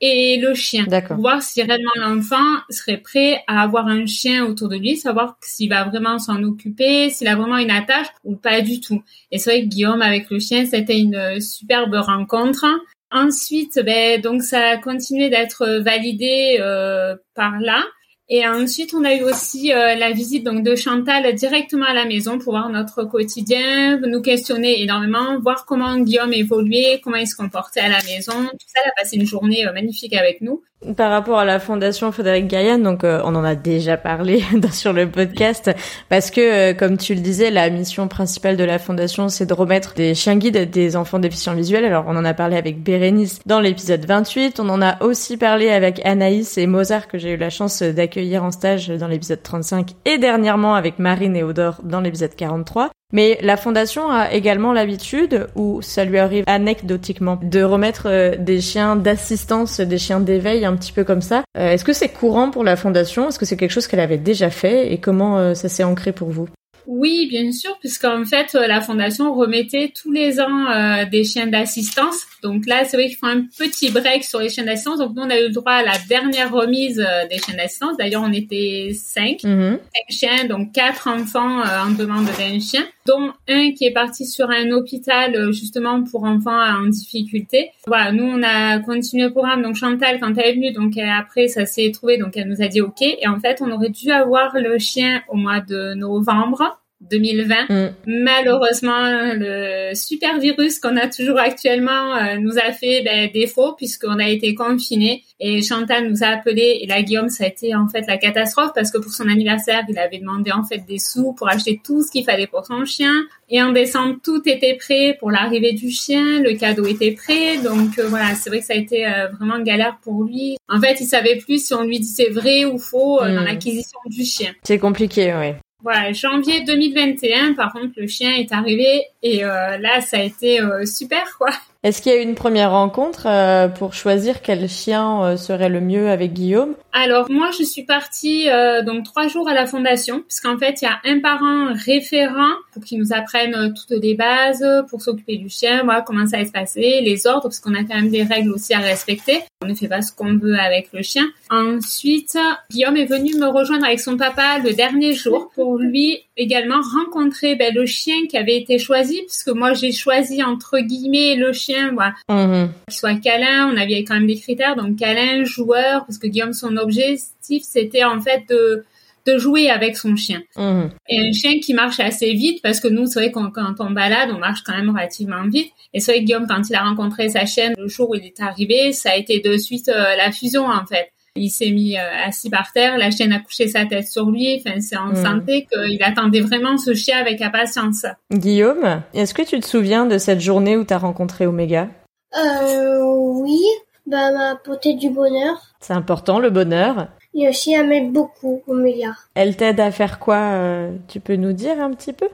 et 0.00 0.38
le 0.38 0.54
chien. 0.54 0.84
D'accord. 0.86 1.16
Voir 1.16 1.42
si 1.42 1.62
réellement 1.62 1.90
l'enfant 1.96 2.44
serait 2.68 2.98
prêt 2.98 3.42
à 3.46 3.62
avoir 3.62 3.86
un 3.88 4.06
chien 4.06 4.44
autour 4.44 4.68
de 4.68 4.76
lui, 4.76 4.96
savoir 4.96 5.36
s'il 5.40 5.70
va 5.70 5.84
vraiment 5.84 6.18
s'en 6.18 6.42
occuper, 6.42 7.10
s'il 7.10 7.26
a 7.26 7.36
vraiment 7.36 7.58
une 7.58 7.70
attache 7.70 8.08
ou 8.22 8.36
pas 8.36 8.60
du 8.60 8.80
tout. 8.80 9.02
Et 9.30 9.38
c'est 9.38 9.50
vrai 9.50 9.62
que 9.62 9.68
Guillaume 9.68 10.02
avec 10.02 10.30
le 10.30 10.38
chien, 10.38 10.66
c'était 10.66 10.98
une 10.98 11.40
superbe 11.40 11.94
rencontre. 11.94 12.66
Ensuite, 13.10 13.80
ben, 13.84 14.20
donc 14.20 14.42
ça 14.42 14.70
a 14.70 14.76
continué 14.76 15.30
d'être 15.30 15.80
validé 15.82 16.58
euh, 16.60 17.16
par 17.34 17.58
là. 17.60 17.82
Et 18.30 18.46
ensuite, 18.46 18.94
on 18.94 19.04
a 19.04 19.14
eu 19.14 19.22
aussi 19.22 19.72
euh, 19.72 19.96
la 19.96 20.10
visite 20.12 20.44
donc 20.44 20.62
de 20.64 20.74
Chantal 20.76 21.34
directement 21.34 21.84
à 21.84 21.92
la 21.92 22.06
maison 22.06 22.38
pour 22.38 22.54
voir 22.54 22.70
notre 22.70 23.04
quotidien, 23.04 23.98
nous 23.98 24.22
questionner 24.22 24.80
énormément, 24.82 25.38
voir 25.40 25.66
comment 25.66 25.98
Guillaume 25.98 26.32
évoluait, 26.32 27.02
comment 27.04 27.16
il 27.16 27.28
se 27.28 27.36
comportait 27.36 27.80
à 27.80 27.88
la 27.88 28.02
maison. 28.02 28.32
Tout 28.32 28.66
ça, 28.66 28.80
elle 28.82 28.90
a 28.90 29.02
passé 29.02 29.16
une 29.16 29.26
journée 29.26 29.66
euh, 29.66 29.72
magnifique 29.72 30.14
avec 30.14 30.40
nous. 30.40 30.62
Par 30.96 31.10
rapport 31.10 31.38
à 31.38 31.44
la 31.44 31.60
fondation 31.60 32.10
Frédéric 32.12 32.46
Gaillan, 32.48 32.78
donc 32.78 33.04
euh, 33.04 33.20
on 33.24 33.34
en 33.34 33.44
a 33.44 33.54
déjà 33.54 33.96
parlé 33.96 34.42
sur 34.72 34.92
le 34.92 35.08
podcast, 35.08 35.70
parce 36.08 36.30
que 36.30 36.72
comme 36.72 36.96
tu 36.96 37.14
le 37.14 37.20
disais, 37.20 37.50
la 37.50 37.68
mission 37.70 38.08
principale 38.08 38.56
de 38.56 38.64
la 38.64 38.78
fondation, 38.78 39.28
c'est 39.28 39.46
de 39.46 39.54
remettre 39.54 39.94
des 39.94 40.14
chiens 40.14 40.36
guides 40.36 40.70
des 40.70 40.96
enfants 40.96 41.18
déficients 41.18 41.54
visuels. 41.54 41.84
Alors 41.84 42.04
on 42.08 42.16
en 42.16 42.24
a 42.24 42.34
parlé 42.34 42.56
avec 42.56 42.82
Bérénice 42.82 43.40
dans 43.46 43.60
l'épisode 43.60 44.04
28, 44.04 44.60
on 44.60 44.68
en 44.68 44.80
a 44.80 45.02
aussi 45.02 45.36
parlé 45.36 45.70
avec 45.70 46.00
Anaïs 46.04 46.56
et 46.58 46.66
Mozart 46.66 47.08
que 47.08 47.18
j'ai 47.18 47.32
eu 47.32 47.36
la 47.36 47.50
chance 47.50 47.82
d'accueillir 47.82 48.14
accueillir 48.14 48.44
en 48.44 48.52
stage 48.52 48.88
dans 48.88 49.08
l'épisode 49.08 49.42
35 49.42 49.90
et 50.04 50.18
dernièrement 50.18 50.76
avec 50.76 51.00
Marine 51.00 51.34
et 51.34 51.42
Odor 51.42 51.80
dans 51.82 52.00
l'épisode 52.00 52.34
43. 52.36 52.90
Mais 53.14 53.38
la 53.42 53.56
fondation 53.56 54.10
a 54.10 54.32
également 54.32 54.72
l'habitude, 54.72 55.46
ou 55.54 55.80
ça 55.82 56.04
lui 56.04 56.18
arrive 56.18 56.42
anecdotiquement, 56.48 57.38
de 57.40 57.62
remettre 57.62 58.06
euh, 58.06 58.34
des 58.36 58.60
chiens 58.60 58.96
d'assistance, 58.96 59.78
des 59.78 59.98
chiens 59.98 60.18
d'éveil, 60.18 60.64
un 60.64 60.74
petit 60.74 60.90
peu 60.90 61.04
comme 61.04 61.22
ça. 61.22 61.44
Euh, 61.56 61.70
est-ce 61.70 61.84
que 61.84 61.92
c'est 61.92 62.08
courant 62.08 62.50
pour 62.50 62.64
la 62.64 62.74
fondation? 62.74 63.28
Est-ce 63.28 63.38
que 63.38 63.44
c'est 63.44 63.56
quelque 63.56 63.70
chose 63.70 63.86
qu'elle 63.86 64.00
avait 64.00 64.18
déjà 64.18 64.50
fait? 64.50 64.92
Et 64.92 64.98
comment 64.98 65.38
euh, 65.38 65.54
ça 65.54 65.68
s'est 65.68 65.84
ancré 65.84 66.10
pour 66.10 66.30
vous? 66.30 66.48
Oui, 66.86 67.28
bien 67.30 67.50
sûr, 67.52 67.78
puisqu'en 67.78 68.24
fait, 68.26 68.52
la 68.52 68.82
fondation 68.82 69.32
remettait 69.32 69.90
tous 69.98 70.12
les 70.12 70.38
ans 70.38 70.66
des 71.10 71.24
chiens 71.24 71.46
d'assistance. 71.46 72.26
Donc 72.42 72.66
là, 72.66 72.84
c'est 72.84 72.98
vrai 72.98 73.06
qu'ils 73.06 73.16
font 73.16 73.26
un 73.26 73.40
petit 73.56 73.90
break 73.90 74.22
sur 74.22 74.40
les 74.40 74.50
chiens 74.50 74.64
d'assistance. 74.64 74.98
Donc 74.98 75.16
nous, 75.16 75.22
on 75.22 75.30
a 75.30 75.38
eu 75.38 75.44
le 75.44 75.48
droit 75.48 75.72
à 75.72 75.82
la 75.82 75.96
dernière 76.10 76.52
remise 76.52 76.96
des 77.30 77.38
chiens 77.38 77.54
d'assistance. 77.56 77.96
D'ailleurs, 77.96 78.22
on 78.22 78.32
était 78.34 78.90
cinq, 78.92 79.38
cinq 79.40 79.80
chiens, 80.10 80.44
donc 80.44 80.72
quatre 80.72 81.08
enfants 81.08 81.62
en 81.62 81.90
demande 81.90 82.26
d'un 82.26 82.60
chien, 82.60 82.84
dont 83.06 83.32
un 83.48 83.72
qui 83.72 83.84
est 83.84 83.92
parti 83.92 84.26
sur 84.26 84.50
un 84.50 84.70
hôpital 84.70 85.52
justement 85.52 86.02
pour 86.02 86.24
enfants 86.24 86.58
en 86.58 86.86
difficulté. 86.86 87.70
Voilà, 87.86 88.12
nous, 88.12 88.24
on 88.24 88.42
a 88.42 88.78
continué 88.78 89.24
le 89.24 89.30
programme. 89.30 89.62
Donc 89.62 89.76
Chantal, 89.76 90.20
quand 90.20 90.36
elle 90.38 90.46
est 90.46 90.54
venue, 90.54 90.72
donc 90.72 90.96
après, 90.96 91.48
ça 91.48 91.66
s'est 91.66 91.90
trouvé, 91.92 92.18
donc 92.18 92.36
elle 92.36 92.48
nous 92.48 92.62
a 92.62 92.68
dit 92.68 92.80
OK. 92.80 93.02
Et 93.02 93.28
en 93.28 93.38
fait, 93.40 93.60
on 93.60 93.70
aurait 93.70 93.90
dû 93.90 94.10
avoir 94.10 94.54
le 94.54 94.78
chien 94.78 95.22
au 95.28 95.36
mois 95.36 95.60
de 95.60 95.94
novembre. 95.94 96.80
2020. 97.10 97.54
Mm. 97.68 97.94
Malheureusement, 98.06 99.32
le 99.34 99.94
super 99.94 100.38
virus 100.38 100.78
qu'on 100.78 100.96
a 100.96 101.08
toujours 101.08 101.38
actuellement 101.38 102.16
euh, 102.16 102.36
nous 102.38 102.58
a 102.58 102.72
fait 102.72 103.02
ben, 103.02 103.30
défaut 103.32 103.74
puisqu'on 103.76 104.18
a 104.18 104.28
été 104.28 104.54
confinés 104.54 105.22
et 105.40 105.62
Chantal 105.62 106.08
nous 106.08 106.22
a 106.22 106.28
appelé 106.28 106.80
et 106.82 106.86
la 106.86 107.02
Guillaume 107.02 107.28
ça 107.28 107.44
a 107.44 107.48
été 107.48 107.74
en 107.74 107.88
fait 107.88 108.04
la 108.06 108.16
catastrophe 108.16 108.70
parce 108.74 108.90
que 108.90 108.98
pour 108.98 109.12
son 109.12 109.28
anniversaire 109.28 109.82
il 109.88 109.98
avait 109.98 110.18
demandé 110.18 110.52
en 110.52 110.64
fait 110.64 110.84
des 110.86 110.98
sous 110.98 111.32
pour 111.32 111.48
acheter 111.48 111.80
tout 111.84 112.02
ce 112.02 112.10
qu'il 112.10 112.24
fallait 112.24 112.46
pour 112.46 112.64
son 112.64 112.84
chien 112.84 113.12
et 113.48 113.62
en 113.62 113.72
décembre 113.72 114.16
tout 114.22 114.42
était 114.46 114.74
prêt 114.74 115.16
pour 115.18 115.30
l'arrivée 115.30 115.72
du 115.72 115.90
chien, 115.90 116.40
le 116.40 116.56
cadeau 116.56 116.86
était 116.86 117.12
prêt 117.12 117.58
donc 117.58 117.98
euh, 117.98 118.06
voilà 118.08 118.34
c'est 118.34 118.50
vrai 118.50 118.60
que 118.60 118.66
ça 118.66 118.74
a 118.74 118.76
été 118.76 119.06
euh, 119.06 119.28
vraiment 119.28 119.60
galère 119.60 119.98
pour 120.02 120.24
lui. 120.24 120.56
En 120.68 120.80
fait 120.80 121.00
il 121.00 121.06
savait 121.06 121.36
plus 121.36 121.66
si 121.66 121.74
on 121.74 121.82
lui 121.82 121.98
disait 121.98 122.30
vrai 122.30 122.64
ou 122.64 122.78
faux 122.78 123.20
dans 123.20 123.42
mm. 123.42 123.44
l'acquisition 123.44 123.98
du 124.06 124.24
chien. 124.24 124.52
C'est 124.62 124.78
compliqué 124.78 125.34
ouais. 125.34 125.56
Voilà, 125.84 126.14
janvier 126.14 126.64
2021, 126.64 127.52
par 127.52 127.70
contre, 127.70 127.92
le 127.98 128.06
chien 128.06 128.32
est 128.32 128.52
arrivé 128.52 129.04
et 129.22 129.44
euh, 129.44 129.76
là, 129.76 130.00
ça 130.00 130.16
a 130.16 130.22
été 130.22 130.58
euh, 130.58 130.86
super, 130.86 131.36
quoi. 131.36 131.50
Est-ce 131.84 132.00
qu'il 132.00 132.12
y 132.12 132.14
a 132.14 132.18
eu 132.18 132.22
une 132.22 132.34
première 132.34 132.70
rencontre 132.70 133.26
euh, 133.26 133.68
pour 133.68 133.92
choisir 133.92 134.40
quel 134.40 134.70
chien 134.70 135.22
euh, 135.22 135.36
serait 135.36 135.68
le 135.68 135.82
mieux 135.82 136.08
avec 136.08 136.32
Guillaume? 136.32 136.76
Alors 136.94 137.30
moi 137.30 137.50
je 137.58 137.62
suis 137.62 137.82
partie 137.82 138.48
euh, 138.48 138.80
donc 138.80 139.04
trois 139.04 139.28
jours 139.28 139.50
à 139.50 139.52
la 139.52 139.66
fondation 139.66 140.22
puisqu'en 140.22 140.56
fait 140.56 140.80
il 140.80 140.86
y 140.86 140.88
a 140.88 140.98
un 141.04 141.20
parent 141.20 141.74
référent 141.74 142.54
pour 142.72 142.84
qu'il 142.84 143.00
nous 143.00 143.12
apprenne 143.12 143.74
toutes 143.74 144.00
les 144.02 144.14
bases 144.14 144.64
pour 144.88 145.02
s'occuper 145.02 145.36
du 145.36 145.50
chien, 145.50 145.86
comment 146.06 146.26
ça 146.26 146.38
va 146.38 146.46
se 146.46 146.52
passer, 146.52 147.02
les 147.02 147.26
ordres 147.26 147.42
parce 147.42 147.60
qu'on 147.60 147.74
a 147.74 147.84
quand 147.84 147.96
même 147.96 148.08
des 148.08 148.22
règles 148.22 148.52
aussi 148.52 148.72
à 148.72 148.78
respecter. 148.78 149.42
On 149.62 149.66
ne 149.66 149.74
fait 149.74 149.88
pas 149.88 150.00
ce 150.00 150.10
qu'on 150.10 150.38
veut 150.38 150.58
avec 150.58 150.88
le 150.94 151.02
chien. 151.02 151.24
Ensuite 151.50 152.38
Guillaume 152.70 152.96
est 152.96 153.04
venu 153.04 153.34
me 153.34 153.48
rejoindre 153.48 153.84
avec 153.84 154.00
son 154.00 154.16
papa 154.16 154.58
le 154.64 154.72
dernier 154.72 155.12
jour 155.12 155.50
pour 155.54 155.76
lui 155.76 156.22
également 156.38 156.80
rencontrer 156.80 157.56
ben, 157.56 157.74
le 157.74 157.84
chien 157.84 158.26
qui 158.30 158.38
avait 158.38 158.56
été 158.56 158.78
choisi 158.78 159.20
puisque 159.26 159.50
moi 159.50 159.74
j'ai 159.74 159.92
choisi 159.92 160.42
entre 160.42 160.78
guillemets 160.78 161.36
le 161.36 161.52
chien 161.52 161.73
voilà. 161.92 162.14
Mhm. 162.28 162.70
Qu'il 162.88 162.96
soit 162.96 163.14
câlin, 163.16 163.70
on 163.72 163.76
avait 163.76 164.04
quand 164.04 164.14
même 164.14 164.26
des 164.26 164.38
critères, 164.38 164.76
donc 164.76 164.96
câlin, 164.96 165.44
joueur, 165.44 166.04
parce 166.06 166.18
que 166.18 166.26
Guillaume, 166.26 166.52
son 166.52 166.76
objectif, 166.76 167.62
c'était 167.62 168.04
en 168.04 168.20
fait 168.20 168.42
de 168.48 168.84
de 169.26 169.38
jouer 169.38 169.70
avec 169.70 169.96
son 169.96 170.16
chien. 170.16 170.42
Mhm. 170.56 170.90
Et 171.08 171.18
un 171.18 171.32
chien 171.32 171.58
qui 171.60 171.72
marche 171.74 172.00
assez 172.00 172.32
vite, 172.32 172.60
parce 172.62 172.80
que 172.80 172.88
nous, 172.88 173.06
c'est 173.06 173.20
vrai 173.20 173.30
qu'on 173.30 173.50
quand 173.50 173.74
on 173.78 173.90
balade, 173.90 174.30
on 174.34 174.38
marche 174.38 174.62
quand 174.64 174.76
même 174.76 174.90
relativement 174.90 175.46
vite. 175.48 175.72
Et 175.92 176.00
c'est 176.00 176.12
vrai 176.12 176.20
que 176.20 176.26
Guillaume, 176.26 176.46
quand 176.46 176.68
il 176.68 176.74
a 176.74 176.82
rencontré 176.82 177.28
sa 177.28 177.46
chienne, 177.46 177.74
le 177.78 177.88
jour 177.88 178.10
où 178.10 178.14
il 178.14 178.24
est 178.24 178.40
arrivé, 178.40 178.92
ça 178.92 179.12
a 179.12 179.16
été 179.16 179.40
de 179.40 179.56
suite 179.56 179.88
euh, 179.88 180.16
la 180.16 180.30
fusion, 180.30 180.66
en 180.66 180.84
fait. 180.86 181.10
Il 181.36 181.50
s'est 181.50 181.70
mis 181.70 181.96
euh, 181.96 182.26
assis 182.26 182.48
par 182.48 182.70
terre, 182.72 182.96
la 182.96 183.10
chienne 183.10 183.32
a 183.32 183.40
couché 183.40 183.66
sa 183.66 183.86
tête 183.86 184.06
sur 184.06 184.30
lui. 184.30 184.60
Enfin, 184.64 184.80
c'est 184.80 184.96
en 184.96 185.08
mmh. 185.08 185.16
santé 185.16 185.66
qu'il 185.66 186.02
attendait 186.04 186.40
vraiment 186.40 186.78
ce 186.78 186.94
chien 186.94 187.18
avec 187.18 187.42
impatience. 187.42 188.06
Guillaume, 188.32 189.02
est-ce 189.14 189.34
que 189.34 189.42
tu 189.42 189.58
te 189.58 189.66
souviens 189.66 190.06
de 190.06 190.18
cette 190.18 190.40
journée 190.40 190.76
où 190.76 190.84
tu 190.84 190.94
as 190.94 190.98
rencontré 190.98 191.46
Omega? 191.46 191.88
Euh, 192.36 193.00
oui. 193.02 193.60
Bah, 194.06 194.30
m'a 194.32 194.50
apporté 194.50 194.94
du 194.94 195.10
bonheur. 195.10 195.60
C'est 195.80 195.94
important, 195.94 196.38
le 196.38 196.50
bonheur. 196.50 197.08
Et 197.34 197.48
aussi, 197.48 197.72
elle 197.72 197.88
m'aide 197.88 198.12
beaucoup, 198.12 198.62
Omega. 198.68 199.14
Elle 199.34 199.56
t'aide 199.56 199.80
à 199.80 199.90
faire 199.90 200.20
quoi 200.20 200.36
euh, 200.36 200.92
Tu 201.08 201.18
peux 201.18 201.36
nous 201.36 201.52
dire 201.52 201.80
un 201.80 201.90
petit 201.94 202.12
peu? 202.12 202.28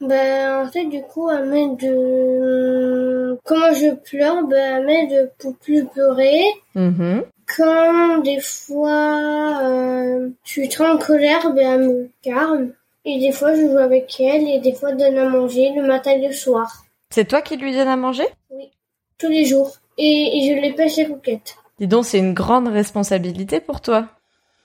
Ben, 0.00 0.64
en 0.64 0.70
fait, 0.70 0.84
du 0.84 1.02
coup, 1.02 1.30
elle 1.30 1.46
m'aide 1.46 1.78
de... 1.78 3.38
Comment 3.44 3.72
je 3.72 3.94
pleure, 3.94 4.46
ben, 4.46 4.76
elle 4.76 4.86
m'aide 4.86 5.32
pour 5.38 5.56
plus 5.56 5.84
pleurer. 5.86 6.44
Mmh 6.74 7.22
quand 7.46 8.18
des 8.18 8.40
fois 8.40 9.60
euh, 9.62 10.30
je 10.44 10.50
suis 10.50 10.68
trop 10.68 10.84
en 10.84 10.98
colère, 10.98 11.52
ben 11.52 11.80
elle 11.80 11.88
me 11.88 12.10
calme. 12.22 12.72
Et 13.04 13.20
des 13.20 13.32
fois 13.32 13.54
je 13.54 13.62
joue 13.62 13.78
avec 13.78 14.20
elle 14.20 14.48
et 14.48 14.58
des 14.60 14.74
fois 14.74 14.90
je 14.90 14.96
donne 14.96 15.18
à 15.18 15.28
manger 15.28 15.72
le 15.76 15.86
matin 15.86 16.10
et 16.10 16.26
le 16.26 16.32
soir. 16.32 16.84
C'est 17.10 17.28
toi 17.28 17.40
qui 17.40 17.56
lui 17.56 17.72
donnes 17.72 17.88
à 17.88 17.96
manger? 17.96 18.26
Oui, 18.50 18.70
tous 19.18 19.28
les 19.28 19.44
jours. 19.44 19.76
Et, 19.98 20.46
je 20.46 20.60
les 20.60 20.72
pêche 20.72 20.96
les 20.96 21.06
coquettes. 21.06 21.56
Dis 21.78 21.86
donc, 21.86 22.04
c'est 22.04 22.18
une 22.18 22.34
grande 22.34 22.68
responsabilité 22.68 23.60
pour 23.60 23.80
toi. 23.80 24.08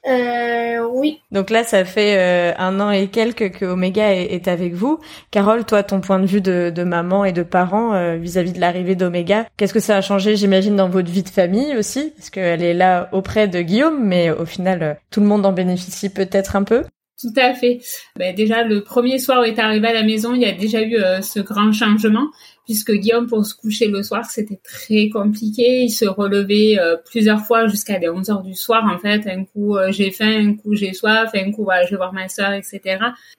Euh, 0.08 0.88
oui. 0.92 1.20
Donc 1.32 1.50
là, 1.52 1.64
ça 1.64 1.86
fait 1.86 2.18
euh, 2.18 2.54
un 2.58 2.80
an 2.80 2.90
et 2.90 3.08
quelques 3.08 3.52
que 3.52 3.66
Omega 3.66 4.14
est, 4.14 4.48
avec 4.48 4.74
vous. 4.74 5.00
Carole, 5.30 5.64
toi, 5.64 5.84
ton 5.84 6.02
point 6.02 6.20
de 6.20 6.26
vue 6.26 6.42
de, 6.42 6.72
de 6.76 6.84
maman 6.84 7.24
et 7.24 7.32
de 7.32 7.44
parents 7.44 7.94
euh, 7.94 8.16
vis-à-vis 8.16 8.54
de 8.54 8.60
l'arrivée 8.60 8.96
d'Omega, 8.96 9.46
qu'est-ce 9.58 9.74
que 9.74 9.80
ça 9.80 9.98
a 9.98 10.02
changé, 10.02 10.36
j'imagine, 10.36 10.76
dans 10.76 10.90
votre 10.90 11.12
vie 11.12 11.24
de 11.24 11.30
famille 11.30 11.78
aussi? 11.78 12.14
Parce 12.18 12.32
qu'elle 12.32 12.64
est 12.64 12.74
là 12.74 13.10
auprès 13.12 13.48
de 13.48 13.62
Guillaume, 13.62 14.04
mais 14.04 14.32
au 14.32 14.46
final, 14.46 14.84
euh, 14.84 14.94
tout 15.12 15.20
le 15.20 15.28
monde 15.28 15.46
en 15.46 15.52
bénéficie 15.52 16.10
peut-être 16.10 16.56
un 16.56 16.64
peu? 16.64 16.84
Tout 17.20 17.34
à 17.40 17.54
fait. 17.54 17.80
Ben, 18.18 18.34
déjà, 18.34 18.64
le 18.64 18.84
premier 18.84 19.20
soir 19.20 19.42
où 19.42 19.44
il 19.44 19.54
est 19.54 19.60
arrivé 19.60 19.88
à 19.88 19.94
la 19.94 20.04
maison, 20.04 20.34
il 20.34 20.42
y 20.42 20.46
a 20.46 20.54
déjà 20.54 20.82
eu 20.82 20.96
ce 21.22 21.40
grand 21.40 21.72
changement 21.72 22.28
puisque 22.72 22.94
Guillaume, 22.94 23.28
pour 23.28 23.46
se 23.46 23.54
coucher 23.54 23.90
le 23.90 24.02
soir, 24.02 24.24
c'était 24.24 24.60
très 24.64 25.10
compliqué. 25.10 25.82
Il 25.84 25.90
se 25.90 26.06
relevait 26.06 26.80
euh, 26.80 26.96
plusieurs 26.96 27.46
fois 27.46 27.68
jusqu'à 27.68 28.00
les 28.00 28.08
11 28.08 28.30
heures 28.30 28.44
du 28.44 28.54
soir, 28.54 28.86
en 28.90 28.98
fait. 28.98 29.28
Un 29.28 29.44
coup, 29.44 29.76
euh, 29.76 29.92
j'ai 29.92 30.10
faim, 30.10 30.48
un 30.48 30.54
coup, 30.56 30.74
j'ai 30.74 30.94
soif, 30.94 31.32
un 31.34 31.52
coup, 31.52 31.66
voilà, 31.66 31.86
je 31.86 31.92
vais 31.92 31.98
voir 31.98 32.14
ma 32.14 32.30
soeur, 32.30 32.54
etc. 32.54 32.80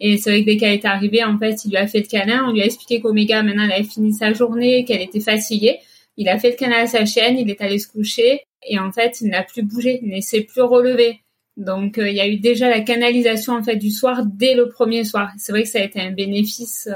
Et 0.01 0.19
c'est 0.19 0.29
vrai 0.29 0.41
que 0.41 0.47
dès 0.47 0.57
qu'elle 0.59 0.75
est 0.75 0.85
arrivée, 0.85 1.25
en 1.25 1.39
fait, 1.39 1.65
il 1.65 1.71
lui 1.71 1.79
a 1.79 1.87
fait 1.87 2.01
le 2.01 2.07
câlin. 2.07 2.45
On 2.47 2.53
lui 2.53 2.61
a 2.61 2.67
expliqué 2.67 3.01
qu'Oméga, 3.01 3.43
maintenant, 3.43 3.65
elle 3.65 3.73
avait 3.73 3.85
fini 3.85 4.13
sa 4.13 4.35
journée, 4.35 4.85
qu'elle 4.85 5.01
était 5.01 5.21
fatiguée. 5.21 5.79
Il 6.19 6.29
a 6.29 6.39
fait 6.39 6.51
le 6.51 6.57
câlin 6.57 6.83
à 6.83 6.87
sa 6.87 7.07
chaîne, 7.07 7.39
il 7.39 7.49
est 7.49 7.63
allé 7.63 7.79
se 7.79 7.89
coucher. 7.89 8.43
Et 8.69 8.79
en 8.79 8.93
fait, 8.93 9.23
il 9.23 9.29
n'a 9.29 9.45
plus 9.45 9.63
bougé, 9.63 9.99
il 10.03 10.15
ne 10.15 10.21
s'est 10.21 10.43
plus 10.43 10.61
relevé. 10.61 11.21
Donc 11.57 11.99
euh, 11.99 12.09
il 12.09 12.17
y 12.17 12.21
a 12.21 12.27
eu 12.27 12.37
déjà 12.39 12.69
la 12.69 12.81
canalisation 12.81 13.55
en 13.55 13.63
fait 13.63 13.77
du 13.77 13.91
soir 13.91 14.25
dès 14.27 14.55
le 14.55 14.69
premier 14.69 15.05
soir. 15.05 15.31
C'est 15.39 15.53
vrai 15.53 15.63
que 15.63 15.69
ça 15.69 15.79
a 15.79 15.83
été 15.83 16.01
un 16.01 16.11
bénéfice 16.11 16.89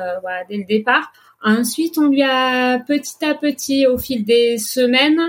dès 0.48 0.56
le 0.58 0.64
départ. 0.64 1.12
Ensuite, 1.42 1.98
on 1.98 2.08
lui 2.08 2.22
a 2.22 2.78
petit 2.80 3.24
à 3.24 3.34
petit, 3.34 3.86
au 3.86 3.98
fil 3.98 4.24
des 4.24 4.58
semaines, 4.58 5.20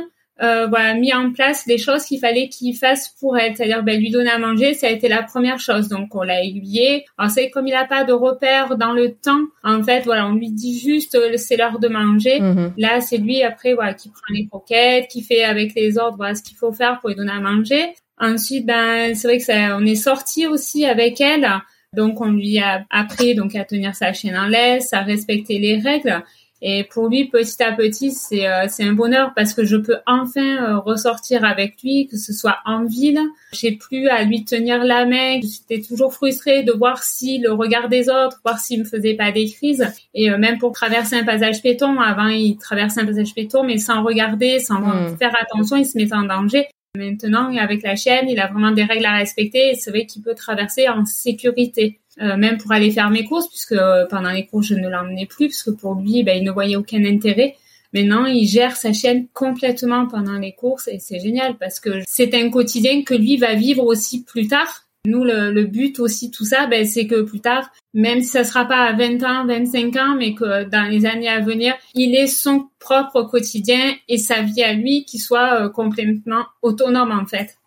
euh, 0.41 0.67
voilà, 0.67 0.93
mis 0.93 1.13
en 1.13 1.31
place 1.31 1.65
les 1.65 1.77
choses 1.77 2.03
qu'il 2.05 2.19
fallait 2.19 2.47
qu'il 2.49 2.75
fasse 2.75 3.09
pour 3.19 3.37
elle, 3.37 3.55
c'est-à-dire 3.55 3.83
ben, 3.83 3.99
lui 3.99 4.11
donner 4.11 4.29
à 4.29 4.37
manger, 4.37 4.75
ça 4.75 4.87
a 4.87 4.91
été 4.91 5.07
la 5.07 5.23
première 5.23 5.59
chose. 5.59 5.87
Donc 5.87 6.13
on 6.13 6.21
l'a 6.21 6.43
aiguillé. 6.43 7.05
Alors 7.17 7.31
c'est 7.31 7.49
comme 7.49 7.67
il 7.67 7.73
n'a 7.73 7.85
pas 7.85 8.03
de 8.03 8.13
repère 8.13 8.77
dans 8.77 8.93
le 8.93 9.13
temps, 9.13 9.41
en 9.63 9.81
fait, 9.81 10.01
voilà, 10.01 10.27
on 10.27 10.33
lui 10.33 10.51
dit 10.51 10.79
juste 10.79 11.15
euh, 11.15 11.37
c'est 11.37 11.57
l'heure 11.57 11.79
de 11.79 11.87
manger. 11.87 12.39
Mhm. 12.39 12.73
Là, 12.77 13.01
c'est 13.01 13.17
lui 13.17 13.41
après 13.41 13.73
voilà 13.73 13.93
qui 13.93 14.09
prend 14.09 14.21
les 14.29 14.47
croquettes, 14.47 15.07
qui 15.07 15.23
fait 15.23 15.43
avec 15.43 15.73
les 15.75 15.97
ordres 15.97 16.17
voilà 16.17 16.35
ce 16.35 16.43
qu'il 16.43 16.57
faut 16.57 16.71
faire 16.71 16.99
pour 16.99 17.09
lui 17.09 17.15
donner 17.15 17.31
à 17.31 17.39
manger. 17.39 17.93
Ensuite, 18.19 18.65
ben 18.65 19.15
c'est 19.15 19.27
vrai 19.27 19.37
que 19.39 19.43
ça, 19.43 19.75
on 19.77 19.85
est 19.85 19.95
sorti 19.95 20.45
aussi 20.45 20.85
avec 20.85 21.19
elle. 21.19 21.47
Donc 21.95 22.21
on 22.21 22.31
lui 22.31 22.59
a 22.59 22.85
appris 22.89 23.35
donc 23.35 23.55
à 23.55 23.63
tenir 23.63 23.95
sa 23.95 24.13
chaîne 24.13 24.37
en 24.37 24.47
laisse, 24.47 24.93
à 24.93 25.01
respecter 25.01 25.59
les 25.59 25.79
règles. 25.79 26.23
Et 26.61 26.85
pour 26.85 27.07
lui, 27.07 27.25
petit 27.25 27.61
à 27.61 27.71
petit, 27.71 28.11
c'est 28.11 28.47
euh, 28.47 28.65
c'est 28.67 28.83
un 28.83 28.93
bonheur 28.93 29.31
parce 29.35 29.53
que 29.53 29.63
je 29.63 29.77
peux 29.77 29.97
enfin 30.07 30.41
euh, 30.41 30.79
ressortir 30.79 31.45
avec 31.45 31.75
lui, 31.83 32.07
que 32.07 32.17
ce 32.17 32.33
soit 32.33 32.57
en 32.65 32.83
ville. 32.83 33.19
J'ai 33.53 33.73
plus 33.73 34.07
à 34.07 34.23
lui 34.23 34.43
tenir 34.43 34.83
la 34.83 35.05
main. 35.05 35.39
J'étais 35.39 35.85
toujours 35.85 36.13
frustrée 36.13 36.63
de 36.63 36.71
voir 36.71 37.03
si 37.03 37.37
le 37.37 37.51
regard 37.51 37.89
des 37.89 38.09
autres, 38.09 38.39
voir 38.43 38.57
s'il 38.57 38.79
me 38.79 38.85
faisait 38.85 39.13
pas 39.13 39.31
des 39.31 39.47
crises. 39.51 39.87
Et 40.15 40.31
euh, 40.31 40.39
même 40.39 40.57
pour 40.57 40.71
traverser 40.71 41.15
un 41.15 41.23
passage 41.23 41.61
péton, 41.61 41.99
avant 41.99 42.27
il 42.27 42.57
traversait 42.57 43.01
un 43.01 43.05
passage 43.05 43.35
péton, 43.35 43.63
mais 43.63 43.77
sans 43.77 44.03
regarder, 44.03 44.59
sans 44.59 44.79
hmm. 44.79 45.17
faire 45.19 45.35
attention, 45.39 45.75
il 45.75 45.85
se 45.85 45.95
mettait 45.95 46.15
en 46.15 46.23
danger. 46.23 46.67
Maintenant, 46.97 47.55
avec 47.55 47.83
la 47.83 47.95
chaîne, 47.95 48.27
il 48.29 48.39
a 48.39 48.47
vraiment 48.47 48.71
des 48.71 48.83
règles 48.83 49.05
à 49.05 49.17
respecter 49.17 49.71
et 49.71 49.75
c'est 49.75 49.91
vrai 49.91 50.05
qu'il 50.05 50.21
peut 50.21 50.35
traverser 50.35 50.89
en 50.89 51.05
sécurité. 51.05 51.99
Euh, 52.19 52.35
même 52.35 52.57
pour 52.57 52.71
aller 52.71 52.89
faire 52.89 53.11
mes 53.11 53.23
courses, 53.23 53.47
puisque 53.47 53.73
euh, 53.73 54.05
pendant 54.07 54.31
les 54.31 54.47
courses, 54.47 54.67
je 54.67 54.73
ne 54.73 54.89
l'emmenais 54.89 55.27
plus, 55.27 55.49
parce 55.49 55.61
que 55.61 55.69
pour 55.69 55.93
lui, 55.93 56.23
ben, 56.23 56.35
il 56.35 56.43
ne 56.43 56.51
voyait 56.51 56.75
aucun 56.75 57.05
intérêt. 57.05 57.55
Maintenant, 57.93 58.25
il 58.25 58.47
gère 58.47 58.75
sa 58.75 58.91
chaîne 58.91 59.27
complètement 59.33 60.07
pendant 60.07 60.37
les 60.39 60.53
courses 60.53 60.87
et 60.87 60.99
c'est 60.99 61.19
génial 61.19 61.57
parce 61.57 61.79
que 61.79 62.01
c'est 62.07 62.33
un 62.33 62.49
quotidien 62.49 63.03
que 63.03 63.13
lui 63.13 63.37
va 63.37 63.53
vivre 63.53 63.83
aussi 63.83 64.23
plus 64.23 64.47
tard 64.47 64.86
nous, 65.07 65.23
le, 65.23 65.63
but 65.63 65.99
aussi, 65.99 66.31
tout 66.31 66.45
ça, 66.45 66.67
ben, 66.67 66.85
c'est 66.85 67.07
que 67.07 67.21
plus 67.21 67.39
tard, 67.39 67.71
même 67.93 68.21
si 68.21 68.27
ça 68.27 68.43
sera 68.43 68.65
pas 68.65 68.83
à 68.83 68.93
20 68.93 69.23
ans, 69.23 69.45
25 69.45 69.95
ans, 69.95 70.15
mais 70.15 70.33
que 70.33 70.65
dans 70.65 70.89
les 70.89 71.05
années 71.05 71.29
à 71.29 71.39
venir, 71.39 71.73
il 71.95 72.15
ait 72.15 72.27
son 72.27 72.69
propre 72.79 73.23
quotidien 73.23 73.95
et 74.07 74.17
sa 74.17 74.41
vie 74.41 74.63
à 74.63 74.73
lui 74.73 75.05
qui 75.05 75.17
soit 75.17 75.61
euh, 75.61 75.69
complètement 75.69 76.45
autonome, 76.61 77.11
en 77.11 77.25
fait. 77.25 77.57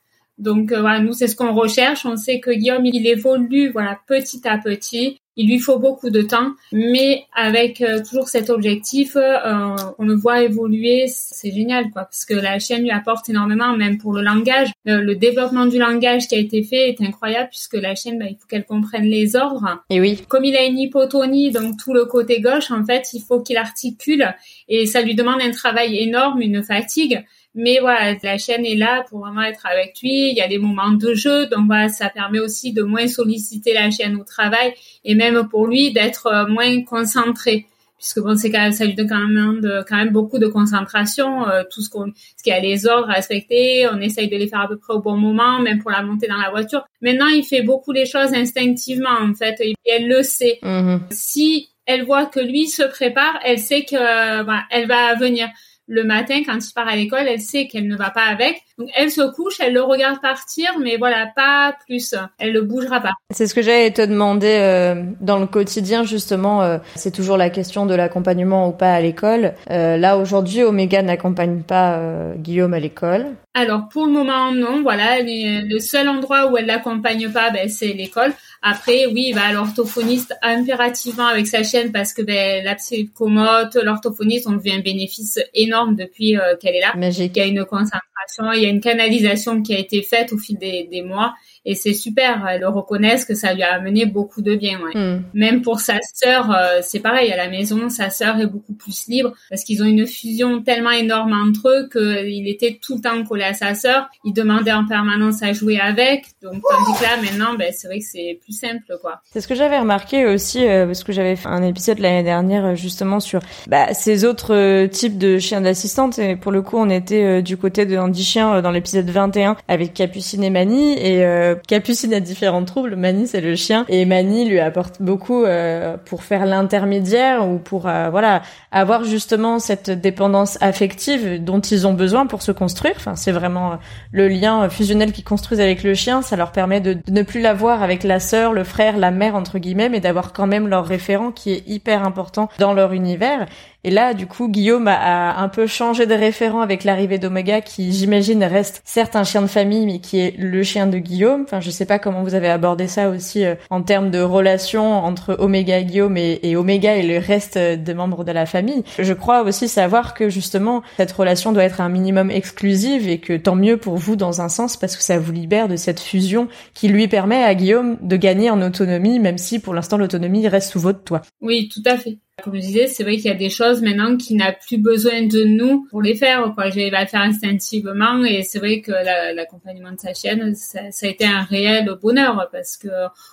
Donc 0.40 0.72
euh, 0.72 0.80
voilà, 0.80 1.00
nous 1.00 1.12
c'est 1.12 1.28
ce 1.28 1.36
qu'on 1.36 1.52
recherche. 1.52 2.06
On 2.06 2.16
sait 2.16 2.40
que 2.40 2.50
Guillaume 2.50 2.86
il 2.86 3.06
évolue 3.06 3.70
voilà 3.70 3.98
petit 4.08 4.48
à 4.48 4.56
petit. 4.56 5.18
Il 5.40 5.48
lui 5.48 5.58
faut 5.58 5.78
beaucoup 5.78 6.10
de 6.10 6.20
temps, 6.20 6.50
mais 6.70 7.24
avec 7.34 7.80
euh, 7.80 8.02
toujours 8.06 8.28
cet 8.28 8.50
objectif, 8.50 9.16
euh, 9.16 9.74
on 9.98 10.04
le 10.04 10.14
voit 10.14 10.42
évoluer, 10.42 11.06
c'est 11.08 11.50
génial 11.50 11.84
quoi, 11.84 12.02
parce 12.02 12.26
que 12.26 12.34
la 12.34 12.58
chaîne 12.58 12.82
lui 12.82 12.90
apporte 12.90 13.30
énormément, 13.30 13.74
même 13.74 13.96
pour 13.96 14.12
le 14.12 14.20
langage. 14.20 14.68
le 14.84 15.14
développement 15.14 15.64
du 15.64 15.78
langage 15.78 16.28
qui 16.28 16.34
a 16.34 16.38
été 16.38 16.62
fait 16.62 16.90
est 16.90 17.00
incroyable, 17.00 17.48
puisque 17.48 17.72
la 17.72 17.94
chaîne, 17.94 18.18
bah, 18.18 18.26
il 18.28 18.36
faut 18.36 18.46
qu'elle 18.50 18.66
comprenne 18.66 19.04
les 19.04 19.34
ordres. 19.34 19.82
Et 19.88 19.98
oui. 19.98 20.20
Comme 20.28 20.44
il 20.44 20.54
a 20.56 20.66
une 20.66 20.78
hypotonie, 20.78 21.50
donc 21.50 21.78
tout 21.82 21.94
le 21.94 22.04
côté 22.04 22.42
gauche, 22.42 22.70
en 22.70 22.84
fait, 22.84 23.08
il 23.14 23.22
faut 23.22 23.40
qu'il 23.40 23.56
articule, 23.56 24.34
et 24.68 24.84
ça 24.84 25.00
lui 25.00 25.14
demande 25.14 25.40
un 25.40 25.52
travail 25.52 25.96
énorme, 26.00 26.42
une 26.42 26.62
fatigue. 26.62 27.24
Mais 27.54 27.78
voilà, 27.80 28.16
la 28.22 28.38
chaîne 28.38 28.64
est 28.64 28.76
là 28.76 29.04
pour 29.08 29.20
vraiment 29.20 29.42
être 29.42 29.66
avec 29.66 30.00
lui. 30.02 30.30
Il 30.30 30.36
y 30.36 30.40
a 30.40 30.48
des 30.48 30.58
moments 30.58 30.92
de 30.92 31.14
jeu, 31.14 31.46
donc 31.46 31.66
voilà, 31.66 31.88
ça 31.88 32.08
permet 32.08 32.38
aussi 32.38 32.72
de 32.72 32.82
moins 32.82 33.08
solliciter 33.08 33.72
la 33.72 33.90
chaîne 33.90 34.16
au 34.16 34.24
travail 34.24 34.74
et 35.04 35.14
même 35.14 35.48
pour 35.48 35.66
lui 35.66 35.92
d'être 35.92 36.26
euh, 36.26 36.46
moins 36.46 36.82
concentré. 36.82 37.66
Puisque 37.98 38.20
bon, 38.20 38.34
c'est 38.34 38.50
quand 38.50 38.60
même, 38.60 38.72
ça 38.72 38.86
lui 38.86 38.94
donne 38.94 39.08
quand 39.08 39.18
même, 39.18 39.60
de, 39.60 39.84
quand 39.86 39.96
même 39.96 40.08
beaucoup 40.08 40.38
de 40.38 40.46
concentration, 40.46 41.46
euh, 41.46 41.64
tout 41.70 41.82
ce 41.82 41.90
qu'on, 41.90 42.10
ce 42.34 42.42
qu'il 42.42 42.50
y 42.50 42.56
a 42.56 42.60
les 42.60 42.86
ordres 42.86 43.10
à 43.10 43.14
respecter, 43.14 43.86
on 43.92 44.00
essaye 44.00 44.28
de 44.28 44.36
les 44.36 44.48
faire 44.48 44.60
à 44.60 44.68
peu 44.68 44.78
près 44.78 44.94
au 44.94 45.00
bon 45.00 45.18
moment, 45.18 45.60
même 45.60 45.82
pour 45.82 45.90
la 45.90 46.02
montée 46.02 46.26
dans 46.26 46.38
la 46.38 46.48
voiture. 46.48 46.82
Maintenant, 47.02 47.26
il 47.26 47.44
fait 47.44 47.60
beaucoup 47.60 47.92
les 47.92 48.06
choses 48.06 48.32
instinctivement, 48.32 49.18
en 49.20 49.34
fait, 49.34 49.60
et 49.60 49.74
elle 49.84 50.08
le 50.08 50.22
sait. 50.22 50.60
Mm-hmm. 50.62 51.00
Si 51.10 51.68
elle 51.84 52.04
voit 52.04 52.24
que 52.24 52.40
lui 52.40 52.68
se 52.68 52.84
prépare, 52.84 53.38
elle 53.44 53.58
sait 53.58 53.84
que, 53.84 53.96
euh, 53.96 54.50
elle 54.70 54.86
va 54.86 55.14
venir 55.16 55.48
le 55.90 56.04
matin 56.04 56.42
quand 56.46 56.56
il 56.56 56.72
part 56.72 56.86
à 56.86 56.94
l'école, 56.94 57.26
elle 57.26 57.40
sait 57.40 57.66
qu'elle 57.66 57.88
ne 57.88 57.96
va 57.96 58.10
pas 58.10 58.22
avec. 58.22 58.62
Donc 58.78 58.88
elle 58.96 59.10
se 59.10 59.22
couche, 59.34 59.58
elle 59.60 59.74
le 59.74 59.82
regarde 59.82 60.20
partir, 60.20 60.78
mais 60.78 60.96
voilà, 60.96 61.26
pas 61.34 61.74
plus. 61.84 62.14
Elle 62.38 62.52
ne 62.52 62.60
bougera 62.60 63.00
pas. 63.00 63.12
C'est 63.30 63.48
ce 63.48 63.54
que 63.54 63.60
j'allais 63.60 63.90
te 63.90 64.02
demander 64.02 64.56
euh, 64.60 65.02
dans 65.20 65.38
le 65.38 65.46
quotidien 65.46 66.04
justement. 66.04 66.62
Euh, 66.62 66.78
c'est 66.94 67.10
toujours 67.10 67.36
la 67.36 67.50
question 67.50 67.86
de 67.86 67.94
l'accompagnement 67.94 68.68
ou 68.68 68.72
pas 68.72 68.94
à 68.94 69.00
l'école. 69.00 69.54
Euh, 69.70 69.96
là 69.96 70.16
aujourd'hui, 70.16 70.62
Omega 70.62 71.02
n'accompagne 71.02 71.62
pas 71.62 72.00
Guillaume 72.36 72.72
à 72.72 72.78
l'école. 72.78 73.26
Alors 73.52 73.88
pour 73.88 74.06
le 74.06 74.12
moment 74.12 74.52
non, 74.52 74.82
voilà, 74.82 75.18
le 75.22 75.78
seul 75.80 76.08
endroit 76.08 76.50
où 76.50 76.56
elle 76.56 76.66
l'accompagne 76.66 77.32
pas, 77.32 77.50
ben, 77.50 77.68
c'est 77.68 77.92
l'école. 77.92 78.32
Après, 78.62 79.06
oui, 79.06 79.34
à 79.36 79.52
l'orthophoniste 79.52 80.34
impérativement 80.40 81.26
avec 81.26 81.48
sa 81.48 81.64
chaîne 81.64 81.90
parce 81.90 82.12
que 82.12 82.22
ben, 82.22 82.64
la 82.64 82.76
psychomote, 82.76 83.74
l'orthophoniste 83.74 84.46
ont 84.46 84.56
vu 84.56 84.70
un 84.70 84.80
bénéfice 84.80 85.40
énorme 85.52 85.96
depuis 85.96 86.38
euh, 86.38 86.56
qu'elle 86.56 86.76
est 86.76 86.80
là. 86.80 86.94
Magique. 86.94 87.32
Il 87.34 87.38
y 87.40 87.42
a 87.42 87.46
une 87.46 87.64
concentration, 87.64 88.52
il 88.54 88.62
y 88.62 88.66
a 88.66 88.68
une 88.68 88.80
canalisation 88.80 89.62
qui 89.62 89.74
a 89.74 89.78
été 89.78 90.02
faite 90.02 90.32
au 90.32 90.38
fil 90.38 90.56
des, 90.56 90.88
des 90.90 91.02
mois 91.02 91.34
et 91.64 91.74
c'est 91.74 91.92
super. 91.92 92.46
Elle 92.48 92.62
le 92.62 92.68
reconnaissent 92.68 93.24
que 93.24 93.34
ça 93.34 93.52
lui 93.52 93.62
a 93.62 93.74
amené 93.74 94.06
beaucoup 94.06 94.40
de 94.40 94.54
bien. 94.54 94.80
Ouais. 94.80 94.98
Hmm. 94.98 95.22
Même 95.34 95.62
pour 95.62 95.80
sa 95.80 95.98
sœur, 96.14 96.50
euh, 96.50 96.80
c'est 96.82 97.00
pareil. 97.00 97.30
À 97.32 97.36
la 97.36 97.48
maison, 97.48 97.88
sa 97.90 98.08
sœur 98.08 98.38
est 98.40 98.46
beaucoup 98.46 98.72
plus 98.72 99.06
libre 99.08 99.32
parce 99.50 99.64
qu'ils 99.64 99.82
ont 99.82 99.86
une 99.86 100.06
fusion 100.06 100.62
tellement 100.62 100.90
énorme 100.90 101.32
entre 101.32 101.68
eux 101.68 101.88
qu'il 101.90 102.48
était 102.48 102.78
tout 102.82 102.96
le 102.96 103.02
temps 103.02 103.22
collé 103.24 103.44
à 103.44 103.52
sa 103.52 103.74
sœur. 103.74 104.08
Il 104.24 104.32
demandait 104.32 104.72
en 104.72 104.86
permanence 104.86 105.42
à 105.42 105.52
jouer 105.52 105.78
avec. 105.78 106.24
Donc 106.42 106.62
tandis 106.68 106.98
que 106.98 107.02
là, 107.02 107.16
maintenant, 107.22 107.54
ben, 107.58 107.72
c'est 107.76 107.88
vrai 107.88 107.98
que 107.98 108.06
c'est 108.06 108.38
plus 108.42 108.54
simple, 108.54 108.98
quoi. 109.00 109.20
C'est 109.30 109.40
ce 109.40 109.48
que 109.48 109.54
j'avais 109.54 109.78
remarqué 109.78 110.26
aussi 110.26 110.66
euh, 110.66 110.86
parce 110.86 111.04
que 111.04 111.12
j'avais 111.12 111.36
fait 111.36 111.48
un 111.48 111.62
épisode 111.62 111.98
l'année 111.98 112.22
dernière 112.22 112.64
euh, 112.64 112.74
justement 112.74 113.20
sur 113.20 113.40
bah, 113.66 113.92
ces 113.92 114.24
autres 114.24 114.86
types 114.86 115.18
de 115.18 115.38
chiens 115.38 115.60
d'assistante. 115.60 116.18
Et 116.18 116.36
pour 116.36 116.52
le 116.52 116.62
coup, 116.62 116.78
on 116.78 116.88
était 116.88 117.42
du 117.42 117.58
côté 117.58 117.84
de 117.84 117.98
Andy 117.98 118.24
Chien 118.24 118.62
dans 118.62 118.70
l'épisode 118.70 119.08
21 119.10 119.56
avec 119.68 119.92
Capucine 119.92 120.42
et 120.42 120.50
Mani 120.50 120.94
et 120.98 121.49
Capucine 121.66 122.14
a 122.14 122.20
différents 122.20 122.64
troubles, 122.64 122.96
Mani 122.96 123.26
c'est 123.26 123.40
le 123.40 123.54
chien 123.56 123.84
et 123.88 124.04
Mani 124.04 124.48
lui 124.48 124.60
apporte 124.60 125.00
beaucoup 125.00 125.44
euh, 125.44 125.96
pour 126.04 126.22
faire 126.22 126.46
l'intermédiaire 126.46 127.48
ou 127.48 127.58
pour 127.58 127.88
euh, 127.88 128.10
voilà 128.10 128.42
avoir 128.72 129.04
justement 129.04 129.58
cette 129.58 129.90
dépendance 129.90 130.58
affective 130.60 131.42
dont 131.42 131.60
ils 131.60 131.86
ont 131.86 131.94
besoin 131.94 132.26
pour 132.26 132.42
se 132.42 132.52
construire. 132.52 132.94
Enfin 132.96 133.16
c'est 133.16 133.32
vraiment 133.32 133.78
le 134.12 134.28
lien 134.28 134.68
fusionnel 134.68 135.12
qu'ils 135.12 135.24
construisent 135.24 135.60
avec 135.60 135.82
le 135.82 135.94
chien, 135.94 136.22
ça 136.22 136.36
leur 136.36 136.52
permet 136.52 136.80
de, 136.80 136.94
de 136.94 137.12
ne 137.12 137.22
plus 137.22 137.40
l'avoir 137.40 137.82
avec 137.82 138.04
la 138.04 138.20
sœur, 138.20 138.52
le 138.52 138.64
frère, 138.64 138.96
la 138.96 139.10
mère 139.10 139.34
entre 139.34 139.58
guillemets, 139.58 139.88
mais 139.88 140.00
d'avoir 140.00 140.32
quand 140.32 140.46
même 140.46 140.68
leur 140.68 140.86
référent 140.86 141.30
qui 141.30 141.52
est 141.52 141.62
hyper 141.66 142.04
important 142.06 142.48
dans 142.58 142.72
leur 142.72 142.92
univers. 142.92 143.46
Et 143.82 143.90
là, 143.90 144.14
du 144.14 144.26
coup, 144.26 144.48
Guillaume 144.48 144.88
a, 144.88 145.40
un 145.40 145.48
peu 145.48 145.66
changé 145.66 146.06
de 146.06 146.14
référent 146.14 146.60
avec 146.60 146.84
l'arrivée 146.84 147.18
d'Omega, 147.18 147.60
qui 147.60 147.92
j'imagine 147.92 148.44
reste 148.44 148.82
certes 148.84 149.16
un 149.16 149.24
chien 149.24 149.42
de 149.42 149.46
famille, 149.46 149.86
mais 149.86 150.00
qui 150.00 150.20
est 150.20 150.36
le 150.38 150.62
chien 150.62 150.86
de 150.86 150.98
Guillaume. 150.98 151.42
Enfin, 151.44 151.60
je 151.60 151.70
sais 151.70 151.86
pas 151.86 151.98
comment 151.98 152.22
vous 152.22 152.34
avez 152.34 152.48
abordé 152.48 152.88
ça 152.88 153.08
aussi 153.08 153.44
euh, 153.44 153.54
en 153.70 153.82
termes 153.82 154.10
de 154.10 154.20
relation 154.20 154.84
entre 154.84 155.36
Omega 155.38 155.78
et 155.78 155.84
Guillaume 155.84 156.16
et, 156.16 156.40
et 156.42 156.56
Omega 156.56 156.96
et 156.96 157.02
le 157.02 157.18
reste 157.18 157.56
des 157.56 157.94
membres 157.94 158.24
de 158.24 158.32
la 158.32 158.46
famille. 158.46 158.84
Je 158.98 159.12
crois 159.12 159.42
aussi 159.42 159.68
savoir 159.68 160.14
que 160.14 160.28
justement 160.28 160.82
cette 160.96 161.12
relation 161.12 161.52
doit 161.52 161.64
être 161.64 161.80
un 161.80 161.88
minimum 161.88 162.30
exclusive 162.30 163.08
et 163.08 163.18
que 163.18 163.36
tant 163.36 163.56
mieux 163.56 163.76
pour 163.76 163.96
vous 163.96 164.16
dans 164.16 164.40
un 164.40 164.48
sens 164.48 164.76
parce 164.76 164.96
que 164.96 165.02
ça 165.02 165.18
vous 165.18 165.32
libère 165.32 165.68
de 165.68 165.76
cette 165.76 166.00
fusion 166.00 166.48
qui 166.74 166.88
lui 166.88 167.08
permet 167.08 167.42
à 167.42 167.54
Guillaume 167.54 167.96
de 168.02 168.16
gagner 168.16 168.50
en 168.50 168.60
autonomie, 168.62 169.18
même 169.18 169.38
si 169.38 169.58
pour 169.58 169.74
l'instant 169.74 169.96
l'autonomie 169.96 170.46
reste 170.48 170.72
sous 170.72 170.80
votre 170.80 171.02
toit. 171.02 171.22
Oui, 171.40 171.68
tout 171.72 171.82
à 171.86 171.96
fait. 171.96 172.18
Comme 172.42 172.54
je 172.56 172.60
disais, 172.60 172.86
c'est 172.86 173.02
vrai 173.02 173.16
qu'il 173.16 173.26
y 173.26 173.30
a 173.30 173.34
des 173.34 173.50
choses 173.50 173.82
maintenant 173.82 174.16
qui 174.16 174.34
n'a 174.34 174.52
plus 174.52 174.78
besoin 174.78 175.26
de 175.26 175.44
nous 175.44 175.86
pour 175.90 176.02
les 176.02 176.14
faire. 176.14 176.52
Quoi. 176.54 176.70
Je 176.70 176.76
vais 176.76 176.90
le 176.90 177.06
faire 177.06 177.20
instinctivement 177.20 178.24
et 178.24 178.42
c'est 178.42 178.58
vrai 178.58 178.80
que 178.80 178.92
l'accompagnement 179.34 179.92
de 179.92 179.98
sa 180.00 180.14
chienne, 180.14 180.54
ça, 180.54 180.80
a 181.02 181.06
été 181.06 181.24
un 181.24 181.42
réel 181.42 181.90
bonheur 182.02 182.48
parce 182.52 182.76
que 182.76 182.88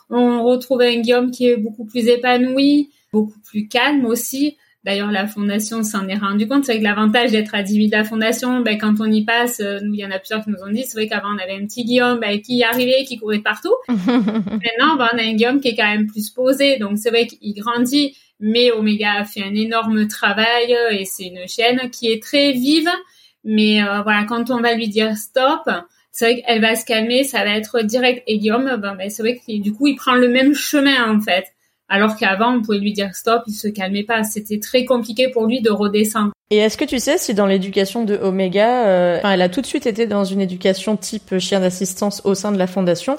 on 0.10 0.44
retrouve 0.44 0.82
un 0.82 1.00
Guillaume 1.00 1.32
qui 1.32 1.48
est 1.48 1.58
beaucoup 1.58 1.86
plus 1.86 2.08
épanoui, 2.08 2.92
beaucoup 3.12 3.40
plus 3.40 3.68
calme 3.68 4.06
aussi. 4.06 4.58
D'ailleurs, 4.88 5.12
la 5.12 5.28
fondation 5.28 5.84
s'en 5.84 6.08
est 6.08 6.16
rendu 6.16 6.48
compte. 6.48 6.64
C'est 6.64 6.72
vrai 6.72 6.80
que 6.80 6.86
l'avantage 6.86 7.32
d'être 7.32 7.54
à 7.54 7.62
10 7.62 7.74
000 7.74 7.86
de 7.88 7.92
la 7.92 8.06
fondation, 8.06 8.62
ben, 8.62 8.78
quand 8.78 9.02
on 9.02 9.12
y 9.12 9.26
passe, 9.26 9.60
euh, 9.60 9.80
nous, 9.84 9.94
il 9.94 10.00
y 10.00 10.06
en 10.06 10.12
a 10.12 10.18
plusieurs 10.18 10.46
qui 10.46 10.50
nous 10.50 10.64
ont 10.66 10.72
dit, 10.72 10.86
c'est 10.86 10.98
vrai 10.98 11.08
qu'avant, 11.08 11.28
on 11.36 11.44
avait 11.44 11.62
un 11.62 11.66
petit 11.66 11.84
Guillaume 11.84 12.22
ben, 12.22 12.40
qui 12.40 12.56
y 12.56 12.64
arrivait, 12.64 13.04
qui 13.04 13.18
courait 13.18 13.40
partout. 13.40 13.76
Maintenant, 13.90 14.96
ben, 14.98 15.10
on 15.14 15.18
a 15.18 15.24
un 15.24 15.34
Guillaume 15.34 15.60
qui 15.60 15.68
est 15.68 15.76
quand 15.76 15.92
même 15.92 16.08
plus 16.08 16.30
posé. 16.30 16.78
Donc, 16.78 17.00
c'est 17.00 17.10
vrai 17.10 17.28
qu'il 17.28 17.54
grandit, 17.56 18.16
mais 18.40 18.72
Omega 18.72 19.14
a 19.14 19.26
fait 19.26 19.44
un 19.44 19.56
énorme 19.56 20.08
travail 20.08 20.74
euh, 20.74 20.92
et 20.92 21.06
c'est 21.06 21.26
une 21.26 21.48
chaîne 21.48 21.90
qui 21.90 22.12
est 22.12 22.22
très 22.22 22.52
vive. 22.52 22.90
Mais 23.44 23.82
euh, 23.82 24.02
voilà, 24.02 24.26
quand 24.26 24.52
on 24.52 24.60
va 24.60 24.74
lui 24.74 24.88
dire 24.88 25.18
stop, 25.18 25.70
c'est 26.12 26.26
vrai 26.26 26.42
qu'elle 26.42 26.62
va 26.62 26.76
se 26.76 26.86
calmer, 26.86 27.24
ça 27.24 27.44
va 27.44 27.52
être 27.52 27.82
direct. 27.82 28.24
Et 28.28 28.38
Guillaume, 28.40 28.78
ben, 28.82 28.96
ben, 28.96 29.10
c'est 29.10 29.22
vrai 29.22 29.38
que 29.38 29.62
du 29.62 29.74
coup, 29.74 29.88
il 29.88 29.96
prend 29.96 30.16
le 30.16 30.28
même 30.28 30.54
chemin, 30.54 31.16
en 31.16 31.22
fait. 31.22 31.46
Alors 31.90 32.18
qu'avant, 32.18 32.56
on 32.56 32.62
pouvait 32.62 32.80
lui 32.80 32.92
dire 32.92 33.16
stop, 33.16 33.44
il 33.48 33.54
se 33.54 33.68
calmait 33.70 34.04
pas. 34.04 34.24
C'était 34.24 34.60
très 34.60 34.84
compliqué 34.84 35.30
pour 35.30 35.46
lui 35.46 35.62
de 35.62 35.70
redescendre. 35.70 36.32
Et 36.50 36.58
est-ce 36.58 36.78
que 36.78 36.86
tu 36.86 37.00
sais 37.00 37.18
si 37.18 37.34
dans 37.34 37.46
l'éducation 37.46 38.04
de 38.04 38.16
Omega, 38.16 38.88
euh, 38.88 39.20
elle 39.24 39.42
a 39.42 39.50
tout 39.50 39.62
de 39.62 39.66
suite 39.66 39.86
été 39.86 40.06
dans 40.06 40.26
une 40.26 40.42
éducation 40.42 40.98
type 40.98 41.38
chien 41.40 41.60
d'assistance 41.60 42.22
au 42.26 42.36
sein 42.36 42.52
de 42.52 42.58
la 42.58 42.68
fondation, 42.68 43.18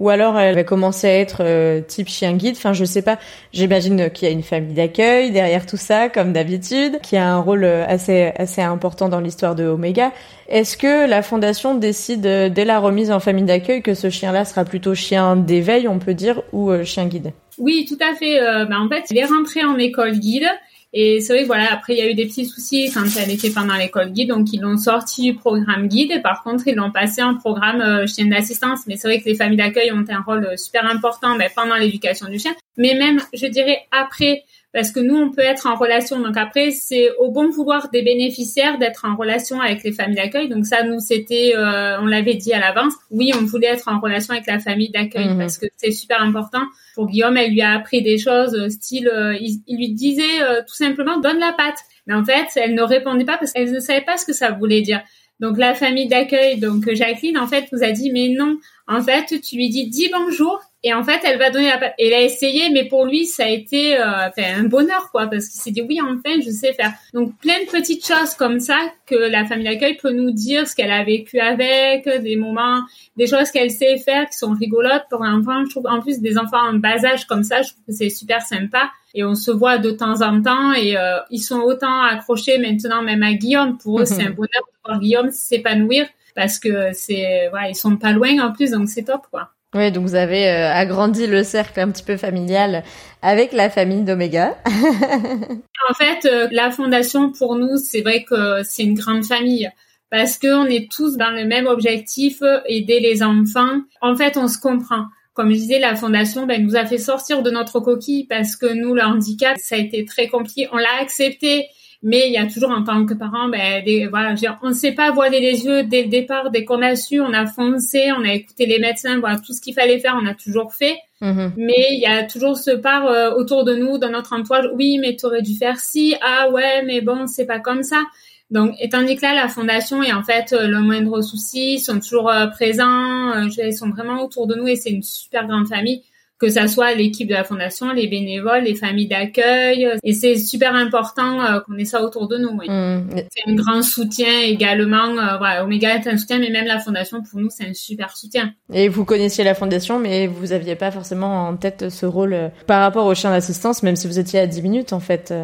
ou 0.00 0.08
alors 0.08 0.38
elle 0.38 0.54
va 0.56 0.64
commencer 0.64 1.06
à 1.06 1.18
être 1.18 1.42
euh, 1.44 1.80
type 1.80 2.08
chien 2.08 2.32
guide. 2.32 2.56
Enfin, 2.56 2.72
je 2.72 2.84
sais 2.84 3.02
pas. 3.02 3.18
J'imagine 3.52 4.10
qu'il 4.10 4.26
y 4.26 4.30
a 4.30 4.34
une 4.34 4.42
famille 4.42 4.74
d'accueil 4.74 5.30
derrière 5.30 5.66
tout 5.66 5.76
ça, 5.76 6.08
comme 6.08 6.32
d'habitude, 6.32 6.98
qui 7.02 7.16
a 7.16 7.32
un 7.32 7.38
rôle 7.38 7.64
euh, 7.64 7.84
assez 7.86 8.32
assez 8.36 8.62
important 8.62 9.08
dans 9.08 9.20
l'histoire 9.20 9.54
de 9.54 9.64
Omega. 9.64 10.12
Est-ce 10.48 10.76
que 10.76 11.08
la 11.08 11.22
fondation 11.22 11.76
décide 11.76 12.22
dès 12.22 12.64
la 12.64 12.80
remise 12.80 13.12
en 13.12 13.20
famille 13.20 13.44
d'accueil 13.44 13.82
que 13.82 13.94
ce 13.94 14.10
chien-là 14.10 14.44
sera 14.44 14.64
plutôt 14.64 14.96
chien 14.96 15.36
d'éveil, 15.36 15.86
on 15.86 16.00
peut 16.00 16.14
dire, 16.14 16.42
ou 16.52 16.72
chien 16.82 17.06
guide? 17.06 17.32
Oui, 17.60 17.86
tout 17.86 17.98
à 18.00 18.14
fait. 18.14 18.40
Euh, 18.40 18.64
bah, 18.64 18.80
en 18.80 18.88
fait, 18.88 19.04
il 19.10 19.18
est 19.18 19.26
rentré 19.26 19.62
en 19.62 19.76
école 19.78 20.18
guide. 20.18 20.48
Et 20.92 21.20
c'est 21.20 21.34
vrai 21.34 21.44
voilà, 21.44 21.72
après 21.72 21.94
il 21.94 21.98
y 21.98 22.02
a 22.02 22.10
eu 22.10 22.14
des 22.14 22.26
petits 22.26 22.46
soucis 22.46 22.90
quand 22.92 23.04
elle 23.16 23.30
était 23.30 23.50
pendant 23.50 23.76
l'école 23.76 24.10
guide, 24.10 24.30
donc 24.30 24.52
ils 24.52 24.60
l'ont 24.60 24.76
sorti 24.76 25.30
du 25.30 25.34
programme 25.34 25.86
guide 25.86 26.10
et 26.10 26.20
par 26.20 26.42
contre 26.42 26.66
ils 26.66 26.74
l'ont 26.74 26.90
passé 26.90 27.22
en 27.22 27.36
programme 27.36 27.80
euh, 27.80 28.06
chien 28.06 28.26
d'assistance. 28.26 28.80
Mais 28.88 28.96
c'est 28.96 29.06
vrai 29.06 29.20
que 29.20 29.26
les 29.26 29.36
familles 29.36 29.58
d'accueil 29.58 29.92
ont 29.92 30.04
un 30.08 30.20
rôle 30.20 30.44
euh, 30.46 30.56
super 30.56 30.84
important 30.90 31.36
mais 31.36 31.48
pendant 31.54 31.76
l'éducation 31.76 32.28
du 32.28 32.38
chien, 32.40 32.54
mais 32.80 32.94
même 32.94 33.20
je 33.32 33.46
dirais 33.46 33.78
après 33.92 34.44
parce 34.72 34.92
que 34.92 35.00
nous, 35.00 35.16
on 35.16 35.30
peut 35.30 35.42
être 35.42 35.66
en 35.66 35.74
relation. 35.74 36.20
Donc 36.20 36.36
après, 36.36 36.70
c'est 36.70 37.10
au 37.18 37.30
bon 37.30 37.50
vouloir 37.50 37.90
des 37.90 38.02
bénéficiaires 38.02 38.78
d'être 38.78 39.04
en 39.04 39.16
relation 39.16 39.60
avec 39.60 39.82
les 39.82 39.90
familles 39.90 40.16
d'accueil. 40.16 40.48
Donc 40.48 40.64
ça, 40.64 40.84
nous, 40.84 41.00
c'était, 41.00 41.54
euh, 41.56 42.00
on 42.00 42.06
l'avait 42.06 42.34
dit 42.34 42.52
à 42.52 42.60
l'avance. 42.60 42.94
Oui, 43.10 43.32
on 43.34 43.44
voulait 43.44 43.68
être 43.68 43.88
en 43.88 43.98
relation 43.98 44.32
avec 44.32 44.46
la 44.46 44.60
famille 44.60 44.90
d'accueil 44.90 45.30
mhm. 45.30 45.38
parce 45.38 45.58
que 45.58 45.66
c'est 45.76 45.90
super 45.90 46.22
important. 46.22 46.62
Pour 46.94 47.08
Guillaume, 47.08 47.36
elle 47.36 47.50
lui 47.50 47.62
a 47.62 47.72
appris 47.72 48.02
des 48.02 48.18
choses, 48.18 48.54
euh, 48.54 48.68
style, 48.68 49.08
euh, 49.08 49.36
il, 49.40 49.60
lui 49.76 49.92
disait 49.92 50.20
tout 50.68 50.74
simplement, 50.74 51.18
donne 51.18 51.38
la 51.38 51.52
patte. 51.52 51.78
Mais 52.06 52.14
en 52.14 52.24
fait, 52.24 52.46
elle 52.54 52.74
ne 52.74 52.82
répondait 52.82 53.24
pas 53.24 53.38
parce 53.38 53.52
qu'elle 53.52 53.72
ne 53.72 53.80
savait 53.80 54.02
pas 54.02 54.16
ce 54.18 54.24
que 54.24 54.32
ça 54.32 54.52
voulait 54.52 54.82
dire. 54.82 55.00
Donc 55.40 55.58
la 55.58 55.74
famille 55.74 56.06
d'accueil, 56.06 56.60
donc 56.60 56.88
Jacqueline, 56.92 57.38
en 57.38 57.46
fait, 57.46 57.72
nous 57.72 57.82
a 57.82 57.90
dit, 57.90 58.12
mais 58.12 58.28
non, 58.28 58.58
en 58.86 59.02
fait, 59.02 59.40
tu 59.40 59.56
lui 59.56 59.70
dis, 59.70 59.88
dis 59.88 60.10
bonjour, 60.12 60.60
et 60.82 60.94
en 60.94 61.04
fait, 61.04 61.20
elle 61.24 61.38
va 61.38 61.50
donner 61.50 61.68
la 61.68 61.94
Elle 61.98 62.14
a 62.14 62.22
essayé, 62.22 62.70
mais 62.70 62.88
pour 62.88 63.04
lui, 63.04 63.26
ça 63.26 63.44
a 63.44 63.48
été 63.48 63.98
euh, 63.98 64.28
un 64.38 64.64
bonheur, 64.64 65.10
quoi, 65.10 65.26
parce 65.26 65.48
qu'il 65.48 65.60
s'est 65.60 65.72
dit 65.72 65.82
oui, 65.82 66.00
enfin, 66.00 66.40
je 66.42 66.50
sais 66.50 66.72
faire. 66.72 66.92
Donc, 67.12 67.36
plein 67.38 67.60
de 67.60 67.70
petites 67.70 68.06
choses 68.06 68.34
comme 68.34 68.60
ça 68.60 68.78
que 69.04 69.14
la 69.14 69.44
famille 69.44 69.66
d'accueil 69.66 69.98
peut 69.98 70.12
nous 70.12 70.30
dire 70.30 70.66
ce 70.66 70.74
qu'elle 70.74 70.90
a 70.90 71.04
vécu 71.04 71.38
avec, 71.38 72.08
des 72.08 72.36
moments, 72.36 72.80
des 73.16 73.26
choses 73.26 73.50
qu'elle 73.50 73.70
sait 73.70 73.98
faire 73.98 74.26
qui 74.30 74.38
sont 74.38 74.52
rigolotes 74.52 75.04
pour 75.10 75.22
un 75.22 75.40
enfant. 75.40 75.64
Je 75.66 75.70
trouve, 75.70 75.86
en 75.86 76.00
plus, 76.00 76.20
des 76.20 76.38
enfants 76.38 76.70
en 76.70 76.74
bas 76.74 77.04
âge 77.04 77.26
comme 77.26 77.42
ça, 77.42 77.60
je 77.60 77.72
trouve 77.72 77.84
que 77.86 77.92
c'est 77.92 78.08
super 78.08 78.40
sympa. 78.40 78.90
Et 79.12 79.22
on 79.22 79.34
se 79.34 79.50
voit 79.50 79.76
de 79.76 79.90
temps 79.90 80.22
en 80.22 80.40
temps 80.40 80.72
et 80.72 80.96
euh, 80.96 81.18
ils 81.30 81.42
sont 81.42 81.60
autant 81.60 82.02
accrochés 82.02 82.58
maintenant 82.58 83.02
même 83.02 83.22
à 83.22 83.34
Guillaume. 83.34 83.76
Pour 83.76 84.00
eux, 84.00 84.04
c'est 84.04 84.22
un 84.22 84.30
bonheur 84.30 84.62
de 84.66 84.88
voir 84.88 85.00
Guillaume 85.00 85.30
s'épanouir 85.30 86.06
parce 86.34 86.58
que 86.58 86.92
c'est, 86.92 87.48
voilà, 87.50 87.68
ils 87.68 87.74
sont 87.74 87.96
pas 87.96 88.12
loin 88.12 88.38
en 88.38 88.52
plus, 88.52 88.70
donc 88.70 88.88
c'est 88.88 89.02
top, 89.02 89.22
quoi. 89.30 89.50
Oui, 89.74 89.92
donc 89.92 90.04
vous 90.04 90.16
avez 90.16 90.48
euh, 90.48 90.72
agrandi 90.72 91.28
le 91.28 91.44
cercle 91.44 91.78
un 91.78 91.90
petit 91.90 92.02
peu 92.02 92.16
familial 92.16 92.82
avec 93.22 93.52
la 93.52 93.70
famille 93.70 94.02
d'Omega. 94.02 94.58
en 94.66 95.94
fait, 95.94 96.24
euh, 96.24 96.48
la 96.50 96.72
fondation 96.72 97.30
pour 97.30 97.54
nous, 97.54 97.76
c'est 97.76 98.00
vrai 98.00 98.24
que 98.24 98.62
c'est 98.64 98.82
une 98.82 98.94
grande 98.94 99.24
famille 99.24 99.70
parce 100.10 100.38
qu'on 100.38 100.66
est 100.66 100.90
tous 100.90 101.16
dans 101.16 101.30
le 101.30 101.44
même 101.44 101.68
objectif, 101.68 102.42
aider 102.66 102.98
les 102.98 103.22
enfants. 103.22 103.80
En 104.00 104.16
fait, 104.16 104.36
on 104.36 104.48
se 104.48 104.58
comprend. 104.58 105.04
Comme 105.34 105.50
je 105.50 105.54
disais, 105.54 105.78
la 105.78 105.94
fondation 105.94 106.46
ben, 106.46 106.62
nous 106.64 106.74
a 106.74 106.84
fait 106.84 106.98
sortir 106.98 107.42
de 107.42 107.50
notre 107.52 107.78
coquille 107.78 108.26
parce 108.26 108.56
que 108.56 108.66
nous, 108.66 108.92
le 108.94 109.02
handicap, 109.02 109.56
ça 109.58 109.76
a 109.76 109.78
été 109.78 110.04
très 110.04 110.26
compliqué. 110.26 110.68
On 110.72 110.76
l'a 110.76 111.00
accepté 111.00 111.68
mais 112.02 112.28
il 112.28 112.32
y 112.32 112.38
a 112.38 112.46
toujours 112.46 112.70
en 112.70 112.82
tant 112.82 113.04
que 113.04 113.12
parent, 113.12 113.48
ben, 113.48 113.84
des, 113.84 114.06
voilà, 114.06 114.34
on 114.62 114.68
ne 114.68 114.74
sait 114.74 114.92
pas 114.92 115.10
voiler 115.10 115.38
les 115.40 115.66
yeux 115.66 115.82
dès 115.82 116.04
le 116.04 116.08
départ, 116.08 116.50
dès 116.50 116.64
qu'on 116.64 116.80
a 116.80 116.96
su, 116.96 117.20
on 117.20 117.32
a 117.32 117.46
foncé, 117.46 118.10
on 118.16 118.24
a 118.24 118.32
écouté 118.32 118.64
les 118.64 118.78
médecins, 118.78 119.18
voilà, 119.20 119.38
tout 119.38 119.52
ce 119.52 119.60
qu'il 119.60 119.74
fallait 119.74 119.98
faire, 119.98 120.18
on 120.20 120.26
a 120.26 120.34
toujours 120.34 120.72
fait. 120.72 120.96
Mm-hmm. 121.20 121.52
Mais 121.58 121.88
il 121.90 122.00
y 122.00 122.06
a 122.06 122.24
toujours 122.24 122.56
ce 122.56 122.70
part 122.70 123.06
euh, 123.06 123.34
autour 123.34 123.64
de 123.64 123.74
nous, 123.74 123.98
dans 123.98 124.08
notre 124.08 124.32
entourage, 124.32 124.64
oui, 124.74 124.98
mais 124.98 125.14
tu 125.16 125.26
aurais 125.26 125.42
dû 125.42 125.54
faire 125.54 125.78
ci, 125.78 126.14
ah 126.22 126.48
ouais, 126.50 126.82
mais 126.84 127.02
bon, 127.02 127.26
c'est 127.26 127.46
pas 127.46 127.60
comme 127.60 127.82
ça. 127.82 128.02
Donc, 128.50 128.74
étant 128.80 129.00
donné 129.00 129.16
que 129.16 129.22
là, 129.22 129.34
la 129.34 129.48
fondation 129.48 130.02
est 130.02 130.12
en 130.12 130.22
fait 130.22 130.54
euh, 130.54 130.66
le 130.66 130.80
moindre 130.80 131.20
souci, 131.20 131.74
ils 131.74 131.80
sont 131.80 132.00
toujours 132.00 132.30
euh, 132.30 132.46
présents, 132.46 133.44
ils 133.44 133.76
sont 133.76 133.90
vraiment 133.90 134.24
autour 134.24 134.46
de 134.46 134.54
nous 134.54 134.66
et 134.66 134.76
c'est 134.76 134.90
une 134.90 135.02
super 135.02 135.46
grande 135.46 135.68
famille 135.68 136.02
que 136.40 136.48
ça 136.48 136.66
soit 136.68 136.94
l'équipe 136.94 137.28
de 137.28 137.34
la 137.34 137.44
fondation, 137.44 137.92
les 137.92 138.08
bénévoles, 138.08 138.64
les 138.64 138.74
familles 138.74 139.08
d'accueil. 139.08 139.86
Et 140.02 140.14
c'est 140.14 140.38
super 140.38 140.74
important 140.74 141.44
euh, 141.44 141.60
qu'on 141.60 141.76
ait 141.76 141.84
ça 141.84 142.02
autour 142.02 142.28
de 142.28 142.38
nous. 142.38 142.56
Oui. 142.58 142.66
Mmh. 142.68 143.02
C'est 143.30 143.50
un 143.50 143.54
grand 143.54 143.82
soutien 143.82 144.40
également. 144.40 145.18
Euh, 145.18 145.36
voilà, 145.36 145.62
Omega 145.64 145.94
est 145.94 146.06
un 146.08 146.16
soutien, 146.16 146.38
mais 146.38 146.50
même 146.50 146.66
la 146.66 146.80
fondation, 146.80 147.22
pour 147.22 147.38
nous, 147.38 147.50
c'est 147.50 147.68
un 147.68 147.74
super 147.74 148.16
soutien. 148.16 148.54
Et 148.72 148.88
vous 148.88 149.04
connaissiez 149.04 149.44
la 149.44 149.54
fondation, 149.54 149.98
mais 149.98 150.26
vous 150.26 150.52
aviez 150.52 150.76
pas 150.76 150.90
forcément 150.90 151.48
en 151.48 151.56
tête 151.56 151.90
ce 151.90 152.06
rôle 152.06 152.32
euh, 152.32 152.48
par 152.66 152.80
rapport 152.80 153.04
aux 153.04 153.14
chiens 153.14 153.30
d'assistance, 153.30 153.82
même 153.82 153.96
si 153.96 154.06
vous 154.06 154.18
étiez 154.18 154.40
à 154.40 154.46
10 154.46 154.62
minutes, 154.62 154.92
en 154.94 155.00
fait. 155.00 155.34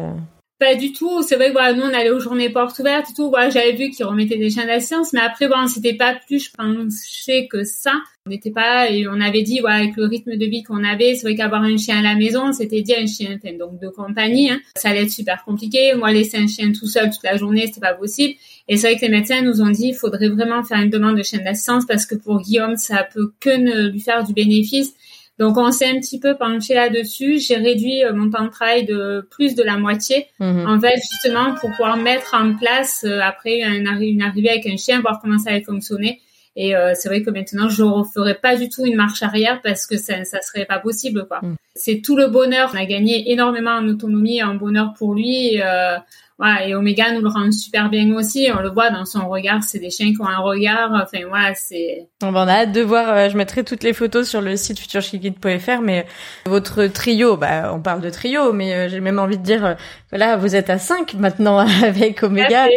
Pas 0.59 0.73
du 0.73 0.91
tout. 0.91 1.21
C'est 1.21 1.35
vrai 1.35 1.49
que 1.49 1.51
voilà, 1.51 1.73
nous 1.73 1.83
on 1.83 1.93
allait 1.93 2.09
aux 2.09 2.19
journées 2.19 2.49
portes 2.49 2.79
ouvertes 2.79 3.11
et 3.11 3.13
tout. 3.13 3.29
Voilà, 3.29 3.51
j'avais 3.51 3.73
vu 3.73 3.91
qu'ils 3.91 4.05
remettaient 4.05 4.37
des 4.37 4.49
chiens 4.49 4.65
d'assistance, 4.65 5.13
mais 5.13 5.19
après 5.19 5.47
bon, 5.47 5.67
c'était 5.67 5.93
pas 5.93 6.15
plus, 6.25 6.45
je 6.45 6.51
pensais 6.51 7.47
que 7.47 7.63
ça. 7.63 7.93
On 8.25 8.31
n'était 8.31 8.51
pas 8.51 8.89
et 8.89 9.07
on 9.07 9.21
avait 9.21 9.43
dit 9.43 9.59
voilà 9.59 9.77
avec 9.77 9.95
le 9.95 10.05
rythme 10.05 10.35
de 10.35 10.45
vie 10.45 10.63
qu'on 10.63 10.83
avait, 10.83 11.15
c'est 11.15 11.21
vrai 11.21 11.35
qu'avoir 11.35 11.61
un 11.61 11.77
chien 11.77 11.99
à 11.99 12.01
la 12.01 12.15
maison, 12.15 12.51
c'était 12.51 12.81
dit 12.81 12.93
un 12.93 13.05
chien 13.05 13.37
donc 13.57 13.79
de 13.79 13.87
compagnie, 13.87 14.49
hein, 14.49 14.59
ça 14.75 14.89
allait 14.89 15.03
être 15.03 15.11
super 15.11 15.45
compliqué. 15.45 15.93
Moi 15.93 16.11
laisser 16.11 16.37
un 16.37 16.47
chien 16.47 16.71
tout 16.73 16.87
seul 16.87 17.09
toute 17.11 17.23
la 17.23 17.37
journée, 17.37 17.67
c'était 17.67 17.79
pas 17.79 17.93
possible. 17.93 18.33
Et 18.67 18.75
c'est 18.75 18.87
vrai 18.87 18.97
que 18.97 19.05
les 19.05 19.11
médecins 19.11 19.41
nous 19.43 19.61
ont 19.61 19.69
dit 19.69 19.89
il 19.89 19.95
faudrait 19.95 20.27
vraiment 20.27 20.63
faire 20.63 20.81
une 20.81 20.89
demande 20.89 21.17
de 21.17 21.23
chien 21.23 21.39
d'assistance 21.39 21.85
parce 21.85 22.05
que 22.05 22.15
pour 22.15 22.41
Guillaume, 22.41 22.75
ça 22.77 23.07
peut 23.13 23.31
que 23.39 23.55
ne 23.55 23.89
lui 23.89 24.01
faire 24.01 24.23
du 24.25 24.33
bénéfice 24.33 24.93
donc 25.39 25.57
on 25.57 25.71
s'est 25.71 25.89
un 25.89 25.99
petit 25.99 26.19
peu 26.19 26.35
penché 26.35 26.73
là-dessus. 26.73 27.39
J'ai 27.39 27.55
réduit 27.55 28.03
euh, 28.03 28.13
mon 28.13 28.29
temps 28.29 28.45
de 28.45 28.49
travail 28.49 28.85
de 28.85 29.27
plus 29.29 29.55
de 29.55 29.63
la 29.63 29.77
moitié, 29.77 30.27
mhm. 30.39 30.67
en 30.67 30.79
fait 30.79 30.95
justement 31.11 31.53
pour 31.55 31.69
pouvoir 31.71 31.97
mettre 31.97 32.35
en 32.35 32.55
place 32.55 33.05
euh, 33.07 33.19
après 33.21 33.61
une, 33.61 33.87
arrivée 33.87 34.49
avec 34.49 34.65
un 34.65 34.77
chien, 34.77 34.99
voir 35.01 35.19
comment 35.21 35.37
ça 35.37 35.51
allait 35.51 35.61
fonctionner. 35.61 36.21
Et 36.55 36.75
euh, 36.75 36.93
c'est 36.95 37.07
vrai 37.07 37.21
que 37.21 37.29
maintenant 37.29 37.69
je 37.69 37.83
ne 37.83 37.89
referai 37.89 38.33
pas 38.33 38.55
du 38.55 38.67
tout 38.67 38.83
une 38.83 38.95
marche 38.95 39.21
arrière 39.21 39.61
parce 39.63 39.85
que 39.85 39.95
ça 39.95 40.25
ça 40.25 40.41
serait 40.41 40.65
pas 40.65 40.79
possible 40.79 41.27
quoi. 41.27 41.39
Mhm. 41.43 41.55
c'est 41.75 42.01
tout 42.03 42.17
le 42.17 42.27
bonheur. 42.27 42.71
On 42.73 42.77
a 42.77 42.85
gagné 42.85 43.31
énormément 43.31 43.71
en 43.71 43.87
autonomie, 43.87 44.41
en 44.41 44.55
bonheur 44.55 44.93
pour 44.97 45.13
lui. 45.13 45.61
Euh, 45.61 45.97
voilà, 46.39 46.67
et 46.67 46.75
Omega 46.75 47.11
nous 47.13 47.21
le 47.21 47.29
rend 47.29 47.51
super 47.51 47.89
bien 47.89 48.13
aussi. 48.15 48.47
On 48.55 48.61
le 48.61 48.69
voit 48.69 48.91
dans 48.91 49.05
son 49.05 49.27
regard. 49.27 49.63
C'est 49.63 49.79
des 49.79 49.89
chiens 49.89 50.13
qui 50.13 50.21
ont 50.21 50.27
un 50.27 50.37
regard. 50.37 50.91
Enfin, 50.93 51.25
voilà, 51.27 51.55
c'est. 51.55 52.07
On 52.21 52.31
va 52.31 52.41
en 52.41 52.47
a 52.47 52.51
hâte 52.51 52.71
de 52.71 52.81
voir. 52.81 53.09
Euh, 53.09 53.29
je 53.29 53.37
mettrai 53.37 53.63
toutes 53.63 53.83
les 53.83 53.93
photos 53.93 54.29
sur 54.29 54.41
le 54.41 54.55
site 54.55 54.79
futurechikid.fr. 54.79 55.81
Mais 55.81 56.05
votre 56.45 56.85
trio, 56.85 57.37
bah, 57.37 57.71
on 57.73 57.79
parle 57.79 58.01
de 58.01 58.11
trio, 58.11 58.53
mais 58.53 58.73
euh, 58.75 58.87
j'ai 58.87 58.99
même 58.99 59.17
envie 59.17 59.39
de 59.39 59.43
dire, 59.43 59.65
euh, 59.65 59.73
voilà, 60.11 60.37
vous 60.37 60.55
êtes 60.55 60.69
à 60.69 60.77
5 60.77 61.15
maintenant 61.15 61.57
avec 61.83 62.21
Omega. 62.21 62.67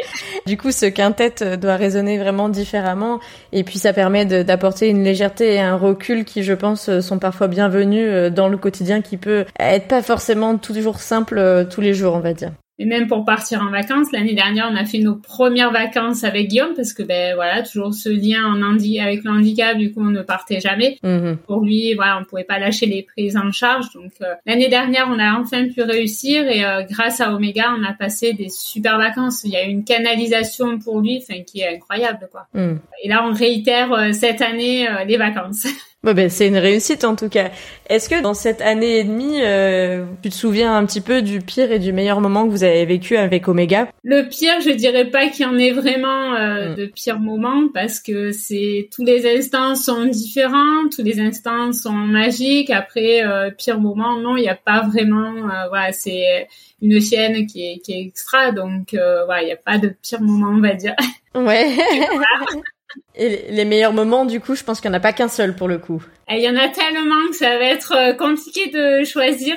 Du 0.47 0.57
coup, 0.57 0.73
ce 0.73 0.87
quintet 0.87 1.59
doit 1.59 1.77
résonner 1.77 2.19
vraiment 2.19 2.49
différemment. 2.49 3.21
Et 3.53 3.63
puis, 3.63 3.79
ça 3.79 3.93
permet 3.93 4.25
d'apporter 4.25 4.89
une 4.89 5.05
légèreté 5.05 5.57
et 5.57 5.61
un 5.61 5.77
recul 5.77 6.25
qui, 6.25 6.45
je 6.45 6.55
pense, 6.55 7.01
sont 7.01 7.19
parfois 7.19 7.47
bienvenus 7.47 8.33
dans 8.33 8.49
le 8.49 8.57
quotidien 8.57 9.03
qui 9.03 9.19
peut 9.19 9.45
être 9.59 9.87
pas 9.87 10.01
forcément 10.01 10.57
toujours 10.57 10.99
simple 10.99 11.67
tous 11.71 11.83
les 11.83 11.93
jours, 11.93 12.15
on 12.15 12.21
va 12.21 12.33
dire 12.33 12.53
et 12.81 12.87
même 12.87 13.09
pour 13.09 13.27
partir 13.27 13.61
en 13.61 13.71
vacances. 13.71 14.11
L'année 14.11 14.33
dernière, 14.33 14.71
on 14.73 14.75
a 14.75 14.87
fait 14.87 15.01
nos 15.01 15.15
premières 15.15 15.71
vacances 15.71 16.25
avec 16.25 16.49
Guillaume 16.49 16.73
parce 16.75 16.95
que 16.95 17.03
ben 17.03 17.35
voilà, 17.35 17.63
toujours 17.63 17.93
ce 17.93 18.09
lien 18.09 18.43
en 18.43 18.63
handi 18.63 18.99
avec 18.99 19.23
le 19.23 19.31
handicap, 19.31 19.77
du 19.77 19.93
coup 19.93 20.01
on 20.01 20.11
ne 20.11 20.23
partait 20.23 20.61
jamais. 20.61 20.99
Mhm. 21.03 21.37
Pour 21.47 21.61
lui, 21.61 21.93
voilà, 21.93 22.19
on 22.19 22.25
pouvait 22.25 22.45
pas 22.45 22.59
lâcher 22.59 22.87
les 22.87 23.03
prises 23.03 23.37
en 23.37 23.53
charge. 23.53 23.93
Donc 23.95 24.13
euh, 24.23 24.35
l'année 24.47 24.69
dernière, 24.69 25.09
on 25.11 25.19
a 25.19 25.39
enfin 25.39 25.69
pu 25.69 25.83
réussir 25.83 26.49
et 26.49 26.65
euh, 26.65 26.83
grâce 26.89 27.21
à 27.21 27.35
Omega, 27.35 27.75
on 27.79 27.85
a 27.85 27.93
passé 27.93 28.33
des 28.33 28.49
super 28.49 28.97
vacances. 28.97 29.43
Il 29.45 29.51
y 29.51 29.57
a 29.57 29.67
eu 29.67 29.69
une 29.69 29.85
canalisation 29.85 30.79
pour 30.79 31.03
lui, 31.03 31.23
enfin 31.23 31.43
qui 31.43 31.61
est 31.61 31.77
incroyable 31.77 32.31
quoi. 32.33 32.47
Mhm. 32.55 32.81
Et 33.05 33.09
là, 33.11 33.27
on 33.29 33.35
réitère 33.35 33.93
euh, 33.93 34.13
cette 34.13 34.41
année 34.41 34.89
les 35.07 35.19
vacances. 35.19 35.67
Bon, 36.03 36.15
ben, 36.15 36.31
c'est 36.31 36.49
une 36.49 36.57
réussite 36.57 37.05
en 37.05 37.15
tout 37.15 37.29
cas. 37.29 37.51
Est-ce 37.91 38.09
que 38.09 38.23
dans 38.23 38.33
cette 38.33 38.63
année 38.63 39.01
et 39.01 39.05
demie, 39.05 39.43
euh, 39.43 40.07
tu 40.23 40.31
te 40.31 40.35
souviens 40.35 40.75
un 40.75 40.87
petit 40.87 41.03
peu 41.03 41.21
du 41.21 41.41
pire 41.41 41.71
et 41.73 41.79
du 41.79 41.93
meilleur 41.93 42.23
moment 42.23 42.47
que 42.47 42.51
vous 42.51 42.65
avez 42.65 42.87
vécu 42.87 43.19
avec 43.19 43.49
Omega? 43.49 43.87
Le 44.03 44.27
pire, 44.27 44.63
je 44.63 44.71
dirais 44.71 45.11
pas 45.11 45.29
qu'il 45.29 45.45
y 45.45 45.49
en 45.49 45.59
ait 45.59 45.73
vraiment 45.73 46.35
euh, 46.37 46.71
mm. 46.71 46.75
de 46.77 46.87
pire 46.87 47.21
moments 47.21 47.69
parce 47.75 48.01
que 48.01 48.33
c'est 48.33 48.89
tous 48.91 49.05
les 49.05 49.31
instants 49.31 49.75
sont 49.75 50.07
différents, 50.07 50.89
tous 50.91 51.03
les 51.03 51.21
instants 51.21 51.75
sont 51.75 51.93
magiques. 51.93 52.71
Après, 52.71 53.23
euh, 53.23 53.51
pire 53.51 53.79
moment, 53.79 54.19
non, 54.19 54.39
il 54.39 54.43
n'y 54.43 54.49
a 54.49 54.55
pas 54.55 54.81
vraiment. 54.81 55.35
Euh, 55.51 55.69
voilà, 55.69 55.93
c'est 55.93 56.49
une 56.81 56.99
chienne 56.99 57.47
qui 57.47 57.73
est, 57.73 57.79
qui 57.81 57.93
est 57.93 58.01
extra, 58.07 58.53
donc 58.53 58.95
voilà, 58.95 59.43
il 59.43 59.47
n'y 59.47 59.53
a 59.53 59.57
pas 59.57 59.77
de 59.77 59.95
pire 60.03 60.23
moment, 60.23 60.55
on 60.57 60.63
va 60.63 60.73
dire. 60.73 60.97
Ouais. 61.35 61.77
Et 63.15 63.51
les 63.51 63.65
meilleurs 63.65 63.93
moments, 63.93 64.25
du 64.25 64.41
coup, 64.41 64.55
je 64.55 64.65
pense 64.65 64.81
qu'il 64.81 64.91
n'y 64.91 64.97
en 64.97 64.99
a 64.99 65.03
pas 65.03 65.13
qu'un 65.13 65.29
seul 65.29 65.55
pour 65.55 65.69
le 65.69 65.79
coup. 65.79 66.03
Il 66.29 66.41
y 66.41 66.49
en 66.49 66.57
a 66.57 66.69
tellement 66.69 67.29
que 67.29 67.37
ça 67.37 67.59
va 67.59 67.65
être 67.65 67.93
euh, 67.95 68.13
compliqué 68.15 68.69
de 68.69 69.05
choisir. 69.05 69.57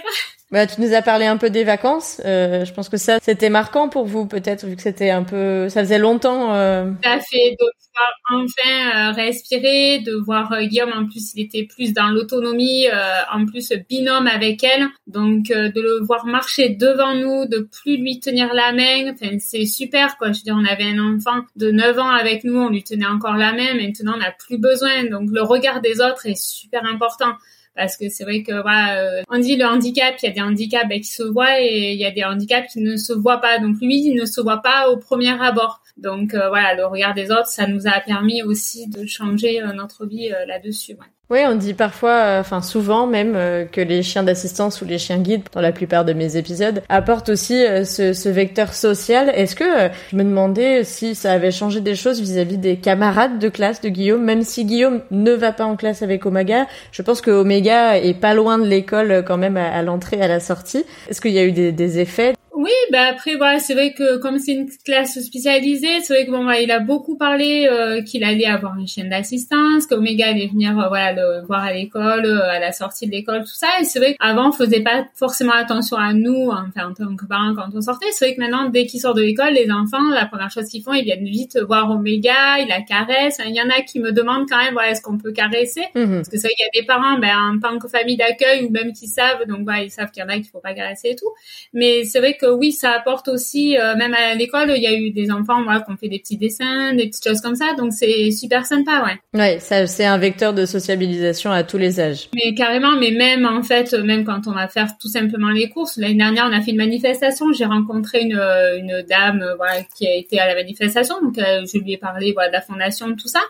Bah, 0.54 0.68
tu 0.68 0.82
nous 0.82 0.94
as 0.94 1.02
parlé 1.02 1.26
un 1.26 1.38
peu 1.38 1.50
des 1.50 1.64
vacances. 1.64 2.22
Euh, 2.26 2.64
je 2.64 2.72
pense 2.74 2.88
que 2.88 2.98
ça, 2.98 3.18
c'était 3.24 3.50
marquant 3.50 3.90
pour 3.90 4.06
vous, 4.06 4.28
peut-être, 4.28 4.68
vu 4.68 4.76
que 4.76 4.84
c'était 4.84 5.10
un 5.10 5.24
peu, 5.24 5.68
ça 5.68 5.80
faisait 5.82 5.98
longtemps. 5.98 6.54
Euh... 6.54 6.92
Ça 7.04 7.20
fait 7.20 7.58
de 7.60 7.66
pouvoir 7.82 8.44
enfin 8.46 9.10
euh, 9.10 9.12
respirer, 9.14 10.02
de 10.02 10.14
voir 10.14 10.52
euh, 10.52 10.62
Guillaume. 10.66 10.94
En 10.94 11.08
plus, 11.08 11.34
il 11.34 11.46
était 11.46 11.64
plus 11.64 11.92
dans 11.94 12.10
l'autonomie, 12.10 12.86
en 13.34 13.48
plus 13.48 13.74
binôme 13.90 14.28
avec 14.28 14.64
elle, 14.64 14.86
donc 15.08 15.46
de 15.46 15.82
le 15.82 16.06
voir 16.06 16.28
marcher 16.28 16.70
devant 16.70 17.16
nous, 17.16 17.48
de 17.48 17.68
plus 17.82 17.98
lui 17.98 18.20
tenir 18.20 18.54
la 18.54 18.74
main. 18.74 19.12
Enfin, 19.12 19.36
c'est 19.40 19.66
super, 19.66 20.18
quoi. 20.20 20.34
Je 20.34 20.38
veux 20.38 20.44
dire, 20.44 20.56
on 20.56 20.66
avait 20.66 20.84
un 20.86 21.00
enfant 21.00 21.42
de 21.56 21.72
9 21.72 21.98
ans 21.98 22.10
avec 22.10 22.44
nous, 22.44 22.62
on 22.62 22.70
lui 22.70 22.84
tenait 22.84 23.08
encore 23.08 23.38
la 23.38 23.54
main. 23.54 23.74
Maintenant, 23.74 24.14
on 24.18 24.20
n'a 24.20 24.32
plus 24.32 24.60
besoin. 24.60 25.06
Donc, 25.06 25.32
le 25.32 25.42
regard 25.42 25.82
des 25.82 26.00
autres 26.00 26.28
est 26.28 26.40
super 26.40 26.86
important 26.86 27.34
parce 27.76 27.98
que 27.98 28.10
c'est 28.10 28.24
vrai 28.24 28.44
que 28.44 28.62
voilà, 28.62 29.00
euh, 29.00 29.22
on 29.30 29.40
dit 29.40 29.56
le 29.56 29.66
handicap, 29.66 30.16
il 30.22 30.26
y 30.28 30.30
a 30.30 30.32
des 30.32 30.42
handicaps 30.42 30.88
ben, 30.88 31.00
qui 31.00 31.08
se 31.08 31.24
voient 31.24 31.60
et 31.60 31.94
il 31.94 32.00
y 32.00 32.06
a 32.06 32.12
des 32.12 32.24
handicaps 32.24 32.72
qui 32.72 32.82
ne 32.82 32.98
se 32.98 33.14
voient 33.14 33.42
pas. 33.42 33.60
Donc 33.60 33.78
lui, 33.82 34.06
il 34.06 34.16
ne 34.16 34.26
se 34.26 34.42
voit 34.42 34.62
pas 34.62 34.90
au 34.90 34.98
premier 34.98 35.42
abord. 35.42 35.82
Donc 35.98 36.34
euh, 36.34 36.50
voilà, 36.50 36.76
le 36.76 36.86
regard 36.86 37.14
des 37.14 37.32
autres, 37.32 37.48
ça 37.48 37.68
nous 37.68 37.88
a 37.88 38.00
permis 38.00 38.44
aussi 38.44 38.88
de 38.88 39.06
changer 39.06 39.62
euh, 39.62 39.74
notre 39.74 40.06
vie 40.06 40.30
là-dessus. 40.48 40.94
Ouais. 40.94 41.13
Oui, 41.30 41.40
on 41.48 41.56
dit 41.56 41.74
parfois, 41.74 42.38
enfin 42.40 42.62
souvent 42.62 43.08
même, 43.08 43.34
que 43.72 43.82
les 43.82 44.04
chiens 44.04 44.24
d'assistance 44.24 44.82
ou 44.82 44.86
les 44.86 44.98
chiens 44.98 45.18
guides, 45.18 45.44
dans 45.54 45.62
la 45.62 45.72
plupart 45.72 46.06
de 46.06 46.14
mes 46.14 46.38
épisodes, 46.38 46.84
apportent 46.90 47.30
aussi 47.30 47.64
ce, 47.86 48.14
ce, 48.14 48.30
vecteur 48.30 48.74
social. 48.74 49.32
Est-ce 49.34 49.56
que 49.56 49.90
je 50.12 50.16
me 50.16 50.24
demandais 50.24 50.84
si 50.84 51.16
ça 51.16 51.32
avait 51.32 51.52
changé 51.52 51.80
des 51.82 51.96
choses 51.96 52.22
vis-à-vis 52.22 52.58
des 52.58 52.76
camarades 52.76 53.40
de 53.40 53.50
classe 53.50 53.82
de 53.82 53.90
Guillaume, 53.90 54.24
même 54.24 54.44
si 54.44 54.66
Guillaume 54.66 55.02
ne 55.12 55.32
va 55.32 55.54
pas 55.54 55.66
en 55.66 55.76
classe 55.76 56.02
avec 56.04 56.26
Omega, 56.26 56.68
je 56.92 57.02
pense 57.02 57.22
que 57.22 57.32
Omega 57.32 57.98
est 57.98 58.20
pas 58.20 58.34
loin 58.34 58.60
de 58.60 58.66
l'école 58.66 59.24
quand 59.26 59.38
même 59.38 59.58
à, 59.58 59.82
l'entrée, 59.82 60.22
à 60.22 60.28
la 60.28 60.40
sortie. 60.40 60.86
Est-ce 61.10 61.22
qu'il 61.22 61.32
y 61.32 61.40
a 61.40 61.46
eu 61.46 61.52
des 61.52 62.00
effets? 62.00 62.34
Oui, 62.64 62.72
bah 62.92 63.08
après 63.12 63.36
voilà, 63.36 63.60
c'est 63.60 63.74
vrai 63.74 63.94
que 63.94 64.18
comme 64.18 64.40
c'est 64.40 64.54
une 64.54 64.70
classe 64.86 65.20
spécialisée, 65.20 66.00
c'est 66.02 66.14
vrai 66.14 66.26
que 66.26 66.32
bon, 66.32 66.50
il 66.52 66.72
a 66.72 66.80
beaucoup 66.80 67.18
parlé 67.18 67.68
euh, 67.70 68.02
qu'il 68.02 68.24
allait 68.24 68.46
avoir 68.46 68.78
une 68.78 68.88
chaîne 68.88 69.10
d'assistance, 69.10 69.86
qu'Omega 69.86 70.30
allait 70.30 70.48
venir 70.48 70.80
euh, 70.80 70.88
voilà 70.88 71.12
le 71.12 71.46
voir 71.46 71.64
à 71.64 71.74
l'école, 71.74 72.26
euh, 72.26 72.50
à 72.50 72.60
la 72.60 72.72
sortie 72.72 73.06
de 73.06 73.12
l'école, 73.12 73.42
tout 73.42 73.56
ça. 73.56 73.68
Et 73.82 73.84
c'est 73.84 74.00
vrai 74.00 74.16
qu'avant, 74.16 74.50
on 74.50 74.52
faisait 74.54 74.82
pas 74.82 75.06
forcément 75.14 75.54
attention 75.54 75.98
à 75.98 76.14
nous, 76.14 76.52
enfin 76.52 76.90
en 76.90 76.94
tant 76.94 77.16
que 77.16 77.26
parents 77.26 77.54
quand 77.54 77.68
on 77.74 77.82
sortait. 77.82 78.06
C'est 78.12 78.26
vrai 78.26 78.36
que 78.36 78.42
maintenant, 78.42 78.70
dès 78.70 78.86
qu'ils 78.86 79.02
sortent 79.02 79.18
de 79.18 79.24
l'école, 79.24 79.54
les 79.54 79.70
enfants, 79.70 80.10
la 80.12 80.26
première 80.26 80.50
chose 80.50 80.68
qu'ils 80.68 80.84
font, 80.84 80.94
ils 80.94 81.04
viennent 81.04 81.26
vite 81.26 81.60
voir 81.68 81.92
Omega, 81.92 82.60
ils 82.60 82.70
la 82.70 82.82
caressent. 82.82 83.42
Il 83.46 83.56
y 83.56 83.62
en 83.62 83.70
a 83.70 83.82
qui 83.82 84.00
me 84.00 84.14
demandent 84.14 84.48
quand 84.50 84.58
même, 84.58 84.74
voilà, 84.74 84.92
est-ce 84.92 85.02
qu'on 85.02 85.18
peut 85.18 85.34
caresser? 85.34 85.84
Mhm. 85.96 86.16
Parce 86.18 86.30
que 86.30 86.38
c'est 86.38 86.48
vrai 86.48 86.56
qu'il 86.56 86.66
y 86.74 86.80
a 86.80 86.82
des 86.82 86.88
parents, 86.88 87.20
ben 87.20 87.56
en 87.56 87.60
tant 87.60 87.78
que 87.78 87.90
famille 87.90 88.18
d'accueil 88.18 88.64
ou 88.64 88.70
même 88.70 88.94
qui 88.94 89.08
savent, 89.08 89.46
donc 89.48 89.64
voilà, 89.64 89.84
ils 89.84 89.92
savent 89.92 90.12
qu'il 90.12 90.24
y 90.24 90.26
en 90.26 90.30
a 90.30 90.36
qu'il 90.36 90.46
faut 90.46 90.60
pas 90.60 90.74
caresser 90.74 91.10
et 91.10 91.16
tout. 91.16 91.32
Mais 91.74 92.06
c'est 92.06 92.20
vrai 92.20 92.36
que 92.36 92.53
oui, 92.56 92.72
ça 92.72 92.92
apporte 92.92 93.28
aussi, 93.28 93.78
euh, 93.78 93.96
même 93.96 94.14
à 94.14 94.36
l'école, 94.36 94.74
il 94.76 94.82
y 94.82 94.88
a 94.88 94.94
eu 94.94 95.12
des 95.12 95.32
enfants, 95.32 95.62
moi, 95.62 95.82
qui 95.82 95.92
ont 95.92 95.98
fait 95.98 96.10
des 96.10 96.20
petits 96.20 96.38
dessins, 96.38 96.94
des 96.94 97.08
petites 97.08 97.28
choses 97.28 97.42
comme 97.42 97.56
ça, 97.56 97.74
donc 97.78 97.94
c'est 97.94 98.32
super 98.32 98.66
sympa, 98.66 99.04
ouais. 99.06 99.40
Ouais, 99.40 99.60
ça, 99.60 99.88
c'est 99.88 100.06
un 100.06 100.18
vecteur 100.18 100.54
de 100.54 100.66
sociabilisation 100.66 101.52
à 101.52 101.64
tous 101.64 101.78
les 101.78 102.00
âges. 102.00 102.30
Mais 102.36 102.54
carrément, 102.54 102.96
mais 103.00 103.12
même 103.12 103.46
en 103.46 103.64
fait, 103.64 103.94
même 103.94 104.24
quand 104.24 104.48
on 104.48 104.52
va 104.54 104.68
faire 104.68 104.98
tout 105.00 105.08
simplement 105.08 105.50
les 105.50 105.70
courses, 105.70 105.98
l'année 105.98 106.16
dernière, 106.16 106.48
on 106.50 106.54
a 106.54 106.62
fait 106.62 106.72
une 106.72 106.78
manifestation, 106.78 107.52
j'ai 107.54 107.66
rencontré 107.66 108.22
une, 108.22 108.40
une 108.78 109.04
dame, 109.08 109.46
voilà, 109.58 109.84
qui 109.96 110.08
a 110.08 110.16
été 110.16 110.40
à 110.40 110.48
la 110.48 110.56
manifestation, 110.56 111.16
donc 111.22 111.38
euh, 111.38 111.66
je 111.72 111.80
lui 111.80 111.94
ai 111.94 111.98
parlé, 111.98 112.34
voilà, 112.34 112.50
de 112.50 112.54
la 112.54 112.62
fondation, 112.62 113.16
tout 113.16 113.28
ça, 113.28 113.42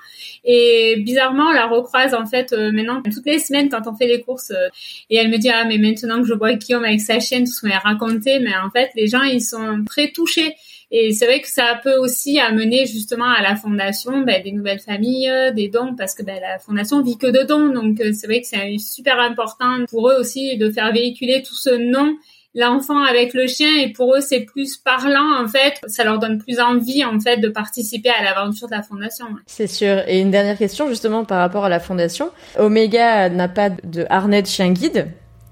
et 0.46 0.96
bizarrement, 0.98 1.48
on 1.50 1.54
la 1.54 1.68
recroise 1.68 2.14
en 2.14 2.26
fait 2.26 2.54
euh, 2.54 2.72
maintenant 2.72 3.02
toutes 3.04 3.26
les 3.26 3.40
semaines 3.40 3.70
quand 3.70 3.88
on 3.88 3.96
fait 3.96 4.08
les 4.08 4.22
courses, 4.22 4.52
et 5.10 5.18
elle 5.18 5.30
me 5.30 5.38
dit 5.38 5.50
ah 5.50 5.66
mais 5.66 5.78
maintenant 5.78 6.22
que 6.22 6.28
je 6.28 6.34
vois 6.34 6.54
Guillaume 6.54 6.86
avec 6.86 7.02
sa 7.02 7.20
chaîne, 7.20 7.46
tout 7.46 7.52
ce 7.52 7.62
qu'on 7.62 7.72
a 7.72 7.80
raconté, 7.80 8.40
mais 8.40 8.56
en 8.56 8.70
fait 8.70 8.90
les 8.96 9.08
gens 9.08 9.24
ils 9.24 9.42
sont 9.42 9.84
très 9.86 10.12
touchés. 10.12 10.56
Et 10.96 11.12
c'est 11.12 11.26
vrai 11.26 11.42
que 11.42 11.48
ça 11.48 11.80
peut 11.82 11.96
aussi 11.96 12.40
amener 12.40 12.86
justement 12.86 13.28
à 13.28 13.42
la 13.42 13.56
fondation 13.56 14.22
ben, 14.22 14.44
des 14.44 14.52
nouvelles 14.52 14.80
familles, 14.80 15.28
euh, 15.28 15.52
des 15.52 15.68
dons, 15.68 15.96
parce 15.98 16.14
que 16.14 16.22
ben, 16.22 16.40
la 16.40 16.60
fondation 16.60 17.02
vit 17.02 17.18
que 17.18 17.26
de 17.26 17.42
dons. 17.42 17.70
Donc 17.70 18.00
euh, 18.00 18.12
c'est 18.14 18.28
vrai 18.28 18.42
que 18.42 18.48
c'est 18.48 18.78
super 18.78 19.20
important 19.20 19.86
pour 19.90 20.12
eux 20.12 20.18
aussi 20.20 20.56
de 20.58 20.70
faire 20.70 20.94
véhiculer 20.94 21.42
tout 21.42 21.56
ce 21.56 21.72
nom 21.72 22.16
l'enfant 22.54 23.02
avec 23.02 23.34
le 23.34 23.48
chien. 23.48 23.76
Et 23.80 23.92
pour 23.92 24.16
eux 24.16 24.22
c'est 24.22 24.42
plus 24.42 24.78
parlant 24.78 25.44
en 25.44 25.48
fait. 25.48 25.80
Ça 25.88 26.04
leur 26.04 26.20
donne 26.20 26.38
plus 26.38 26.60
envie 26.60 27.04
en 27.04 27.20
fait 27.20 27.38
de 27.38 27.50
participer 27.50 28.12
à 28.12 28.24
l'aventure 28.24 28.68
de 28.68 28.76
la 28.76 28.84
fondation 28.84 29.26
c'est 29.48 29.66
sûr. 29.66 30.04
Et 30.08 30.20
une 30.20 30.30
dernière 30.30 30.60
question 30.60 30.90
justement 30.90 31.26
par 31.26 31.40
rapport 31.40 31.66
à 31.66 31.70
la 31.70 31.80
fondation. 31.80 32.30
Omega 32.60 33.30
n'a 33.30 33.48
pas 33.48 33.72
de 33.72 34.06
harnais 34.12 34.44
de 34.44 34.48
chien 34.48 34.72
guide 34.72 35.08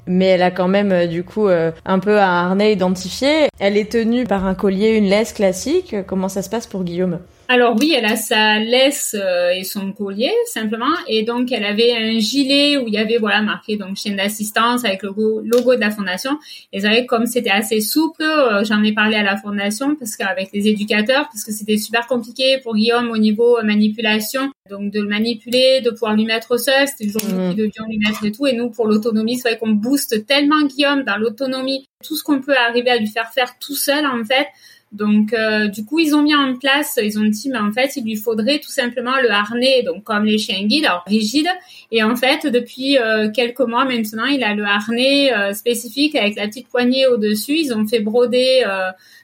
mais 0.08 0.26
elle 0.26 0.42
a 0.42 0.52
quand 0.52 0.68
même 0.68 0.92
euh, 0.92 1.08
du 1.08 1.24
coup 1.24 1.48
euh, 1.48 1.72
un 1.86 2.00
peu 2.00 2.20
un 2.20 2.46
harnais 2.46 2.74
identifié. 2.74 3.48
Elle 3.60 3.78
est 3.78 3.92
tenue 3.92 4.26
par 4.26 4.46
un 4.46 4.56
collier, 4.56 4.98
une 4.98 5.06
laisse 5.06 5.34
classique. 5.34 5.96
Comment 6.08 6.30
ça 6.30 6.42
se 6.42 6.50
passe 6.50 6.68
pour 6.68 6.84
Guillaume? 6.84 7.20
Alors 7.52 7.76
oui, 7.78 7.94
elle 7.94 8.06
a 8.06 8.16
sa 8.16 8.60
laisse 8.60 9.14
euh, 9.14 9.50
et 9.50 9.66
son 9.66 9.92
collier 9.92 10.32
simplement, 10.46 10.96
et 11.10 11.24
donc 11.24 11.52
elle 11.52 11.66
avait 11.66 11.92
un 11.92 12.18
gilet 12.18 12.78
où 12.78 12.88
il 12.88 12.94
y 12.94 12.98
avait 12.98 13.18
voilà 13.18 13.42
marqué 13.42 13.76
donc 13.76 13.98
chaîne 13.98 14.16
d'assistance 14.16 14.86
avec 14.86 15.04
le 15.04 15.10
logo, 15.10 15.42
logo, 15.44 15.76
de 15.76 15.82
la 15.82 15.92
fondation. 15.92 16.40
Et 16.72 16.80
vous 16.80 16.86
savez 16.86 17.06
comme 17.06 17.26
c'était 17.26 17.50
assez 17.50 17.82
souple, 17.82 18.24
euh, 18.24 18.64
j'en 18.64 18.82
ai 18.84 18.94
parlé 18.94 19.18
à 19.18 19.24
la 19.24 19.36
fondation 19.36 19.98
parce 19.98 20.16
qu'avec 20.16 20.52
les 20.54 20.70
éducateurs, 20.70 21.26
parce 21.26 21.44
que 21.44 21.52
c'était 21.52 21.76
super 21.76 22.08
compliqué 22.08 22.60
pour 22.64 22.74
Guillaume 22.74 23.12
au 23.12 23.18
niveau 23.18 23.58
euh, 23.58 23.64
manipulation, 23.64 24.50
donc 24.70 24.90
de 24.90 25.02
le 25.02 25.10
manipuler, 25.10 25.82
de 25.82 25.90
pouvoir 25.90 26.16
lui 26.16 26.24
mettre 26.24 26.52
au 26.52 26.58
sol, 26.58 26.88
c'était 26.88 27.12
toujours 27.12 27.28
mmh. 27.28 27.56
devions 27.56 27.84
lui 27.90 27.98
mettre 27.98 28.24
et 28.24 28.32
tout. 28.32 28.48
Et 28.48 28.54
nous 28.54 28.70
pour 28.70 28.88
l'autonomie, 28.88 29.38
c'est 29.38 29.50
vrai 29.50 29.58
qu'on 29.58 29.72
booste 29.72 30.26
tellement 30.26 30.62
Guillaume 30.62 31.04
dans 31.04 31.18
l'autonomie, 31.18 31.86
tout 32.02 32.16
ce 32.16 32.24
qu'on 32.24 32.40
peut 32.40 32.56
arriver 32.56 32.92
à 32.92 32.98
lui 32.98 33.08
faire 33.08 33.30
faire 33.34 33.60
tout 33.60 33.76
seul 33.76 34.06
en 34.06 34.24
fait 34.24 34.48
Donc, 34.92 35.32
euh, 35.34 35.68
du 35.68 35.86
coup, 35.86 36.00
ils 36.00 36.14
ont 36.16 36.22
mis 36.22 36.36
en 36.36 36.58
place, 36.58 37.00
ils 37.02 37.18
ont 37.18 37.24
dit, 37.24 37.50
mais 37.50 37.60
en 37.60 37.72
fait, 37.72 37.96
il 37.96 38.04
lui 38.04 38.18
faudrait 38.18 38.60
tout 38.60 38.72
simplement 38.72 39.22
le 39.22 39.32
harnais, 39.32 39.84
donc 39.84 40.04
comme 40.04 40.26
les 40.26 40.38
chiens 40.38 40.66
guides, 40.66 40.86
alors 40.86 41.04
rigide. 41.08 41.48
Et 41.92 42.04
en 42.04 42.18
fait, 42.18 42.46
depuis 42.46 42.98
euh, 42.98 43.32
quelques 43.32 43.62
mois 43.62 43.86
maintenant, 43.86 44.26
il 44.26 44.44
a 44.44 44.54
le 44.54 44.66
harnais 44.66 45.34
euh, 45.34 45.54
spécifique 45.54 46.16
avec 46.16 46.36
la 46.36 46.48
petite 46.48 46.68
poignée 46.68 47.08
au-dessus. 47.08 47.56
Ils 47.58 47.74
ont 47.74 47.88
fait 47.88 48.02
broder 48.02 48.64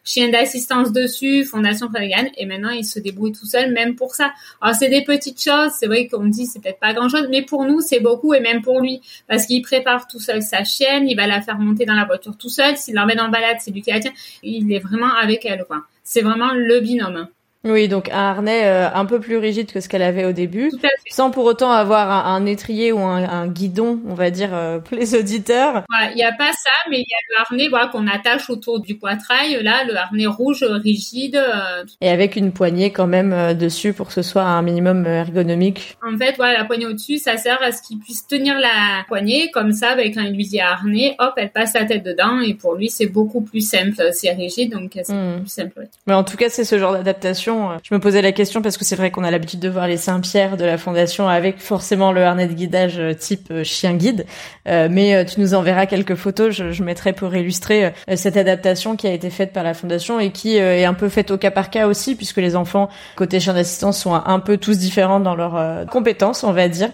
chien 0.08 0.30
d'assistance 0.30 0.91
dessus, 0.91 1.43
Fondation 1.43 1.89
Frédéric 1.89 2.34
et 2.38 2.46
maintenant 2.46 2.70
il 2.70 2.86
se 2.86 3.00
débrouille 3.00 3.34
tout 3.34 3.46
seul, 3.46 3.74
même 3.74 3.96
pour 3.96 4.15
ça. 4.15 4.32
Alors 4.62 4.76
c'est 4.76 4.89
des 4.89 5.04
petites 5.04 5.43
choses, 5.43 5.72
c'est 5.78 5.88
vrai 5.88 6.08
qu'on 6.08 6.26
dit 6.26 6.46
c'est 6.46 6.62
peut-être 6.62 6.80
pas 6.80 6.93
grand-chose, 6.93 7.28
mais 7.30 7.41
pour 7.41 7.65
nous 7.65 7.82
c'est 7.82 8.00
beaucoup 8.00 8.34
et 8.34 8.39
même 8.39 8.62
pour 8.62 8.80
lui, 8.80 9.02
parce 9.28 9.46
qu'il 9.46 9.62
prépare 9.62 10.08
tout 10.08 10.20
seul 10.20 10.41
sa 10.41 10.63
chienne, 10.63 11.08
il 11.10 11.15
va 11.15 11.28
la 11.28 11.41
faire 11.41 11.60
monter 11.60 11.86
dans 11.86 11.96
la 11.96 12.06
voiture 12.06 12.38
tout 12.38 12.50
seul, 12.50 12.78
s'il 12.78 12.96
l'emmène 12.96 13.20
en 13.20 13.30
balade, 13.30 13.58
c'est 13.60 13.72
lui 13.72 13.82
qui 13.82 13.91
la 13.91 14.00
tient, 14.00 14.13
il 14.43 14.72
est 14.72 14.80
vraiment 14.80 15.13
avec 15.13 15.46
elle, 15.46 15.65
quoi. 15.65 15.84
C'est 16.04 16.22
vraiment 16.22 16.54
le 16.54 16.80
binôme. 16.80 17.28
Oui, 17.70 17.88
donc 17.88 18.10
un 18.10 18.30
harnais 18.30 18.66
euh, 18.66 18.90
un 18.94 19.06
peu 19.06 19.20
plus 19.20 19.38
rigide 19.38 19.72
que 19.72 19.80
ce 19.80 19.90
qu'elle 19.90 20.02
avait 20.02 20.26
au 20.26 20.32
début, 20.32 20.72
sans 21.10 21.32
pour 21.32 21.46
autant 21.46 21.72
avoir 21.72 22.28
un, 22.28 22.46
étrier 22.46 22.92
ou 22.92 23.00
un, 23.00 23.48
guidon, 23.48 24.00
on 24.08 24.14
va 24.14 24.30
dire, 24.30 24.50
euh, 24.54 24.80
pour 24.80 24.98
les 24.98 25.16
auditeurs. 25.16 25.84
Il 26.12 26.16
n'y 26.16 26.24
a 26.24 26.32
pas 26.32 26.52
ça, 26.52 26.72
mais 26.90 27.00
il 27.00 27.06
y 27.10 27.14
a 27.14 27.22
le 27.30 27.42
harnais 27.42 27.68
voilà, 27.70 27.88
qu'on 27.88 28.08
attache 28.08 28.50
autour 28.50 28.80
du 28.80 28.96
poitrail, 28.96 29.62
là, 29.64 29.84
le 29.86 29.96
harnais 29.96 30.28
rouge 30.28 30.64
rigide. 30.64 31.36
Euh, 31.36 31.84
Et 32.02 32.10
avec 32.10 32.36
une 32.36 32.52
poignée 32.52 32.92
quand 32.92 33.08
même 33.08 33.54
dessus 33.56 33.94
pour 33.94 34.08
que 34.08 34.14
ce 34.14 34.22
soit 34.22 34.44
un 34.44 34.62
minimum 34.62 35.06
ergonomique. 35.06 35.98
En 36.08 36.18
fait, 36.18 36.36
voilà, 36.38 36.60
la 36.60 36.66
poignée 36.66 36.86
au-dessus, 36.86 37.18
ça 37.18 37.38
sert 37.38 37.62
à 37.62 37.72
ce 37.72 37.82
qu'il 37.82 38.00
puisse 38.00 38.28
tenir 38.28 38.58
la 38.58 39.04
poignée, 39.08 39.50
comme 39.52 39.74
ça, 39.74 39.90
avec 39.90 40.18
un 40.18 40.30
lui 40.30 40.46
dit 40.46 40.60
harnais, 40.60 41.16
hop, 41.20 41.34
elle 41.38 41.52
passe 41.52 41.74
la 41.74 41.86
tête 41.86 42.04
dedans, 42.04 42.40
et 42.40 42.54
pour 42.54 42.76
lui, 42.76 42.90
c'est 42.90 43.08
beaucoup 43.08 43.42
plus 43.42 43.62
simple. 43.62 44.10
C'est 44.12 44.32
rigide, 44.32 44.72
donc 44.72 44.92
c'est 44.94 45.14
hmm. 45.14 45.40
plus 45.40 45.50
simple. 45.50 45.88
Mais 46.06 46.14
en 46.14 46.24
tout 46.24 46.38
cas, 46.38 46.50
c'est 46.50 46.64
ce 46.64 46.78
genre 46.78 46.94
d'adaptation 46.94 47.57
euh, 47.58 47.78
je 47.84 47.93
me 47.93 48.00
posais 48.00 48.22
la 48.22 48.32
question 48.32 48.62
parce 48.62 48.78
que 48.78 48.86
c'est 48.86 48.96
vrai 48.96 49.12
qu'on 49.12 49.24
a 49.24 49.32
l'habitude 49.32 49.60
de 49.60 49.70
voir 49.70 49.88
les 49.88 49.98
Saint-Pierre 49.98 50.58
de 50.58 50.65
la 50.65 50.78
Fondation 50.78 51.28
avec 51.28 51.60
forcément 51.60 52.12
le 52.12 52.24
harnais 52.24 52.48
de 52.48 52.54
guidage 52.54 53.00
euh, 53.00 53.13
type 53.13 53.48
euh, 53.52 53.63
chien 53.63 53.93
guide. 53.93 54.26
mais 54.65 55.26
tu 55.26 55.39
nous 55.39 55.54
enverras 55.54 55.86
quelques 55.86 56.15
photos, 56.15 56.54
je, 56.54 56.72
je 56.72 56.84
mettrai 56.84 57.13
pour 57.13 57.36
illustrer 57.36 57.93
cette 58.15 58.38
adaptation 58.38 58.96
qui 58.96 59.08
a 59.08 59.13
été 59.13 59.30
faite 59.30 59.54
par 59.54 59.63
la 59.63 59.74
Fondation 59.74 60.20
et 60.20 60.32
qui 60.32 60.58
est 60.58 60.86
un 60.86 60.93
peu 60.93 61.10
faite 61.10 61.32
au 61.32 61.38
cas 61.38 61.52
par 61.52 61.70
cas 61.70 61.88
aussi 61.88 62.15
puisque 62.15 62.38
les 62.38 62.56
enfants 62.56 62.89
côté 63.15 63.39
chien 63.39 63.54
d'assistance 63.54 64.00
sont 64.00 64.13
un 64.13 64.39
peu 64.39 64.58
tous 64.58 64.78
différents 64.78 65.20
dans 65.20 65.36
leurs 65.36 65.88
compétences, 65.88 66.43
on 66.43 66.52
va 66.52 66.67
dire, 66.67 66.89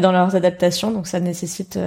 dans 0.00 0.12
leurs 0.12 0.34
adaptations. 0.36 0.90
Donc 0.90 1.06
ça 1.06 1.20
nécessite 1.20 1.78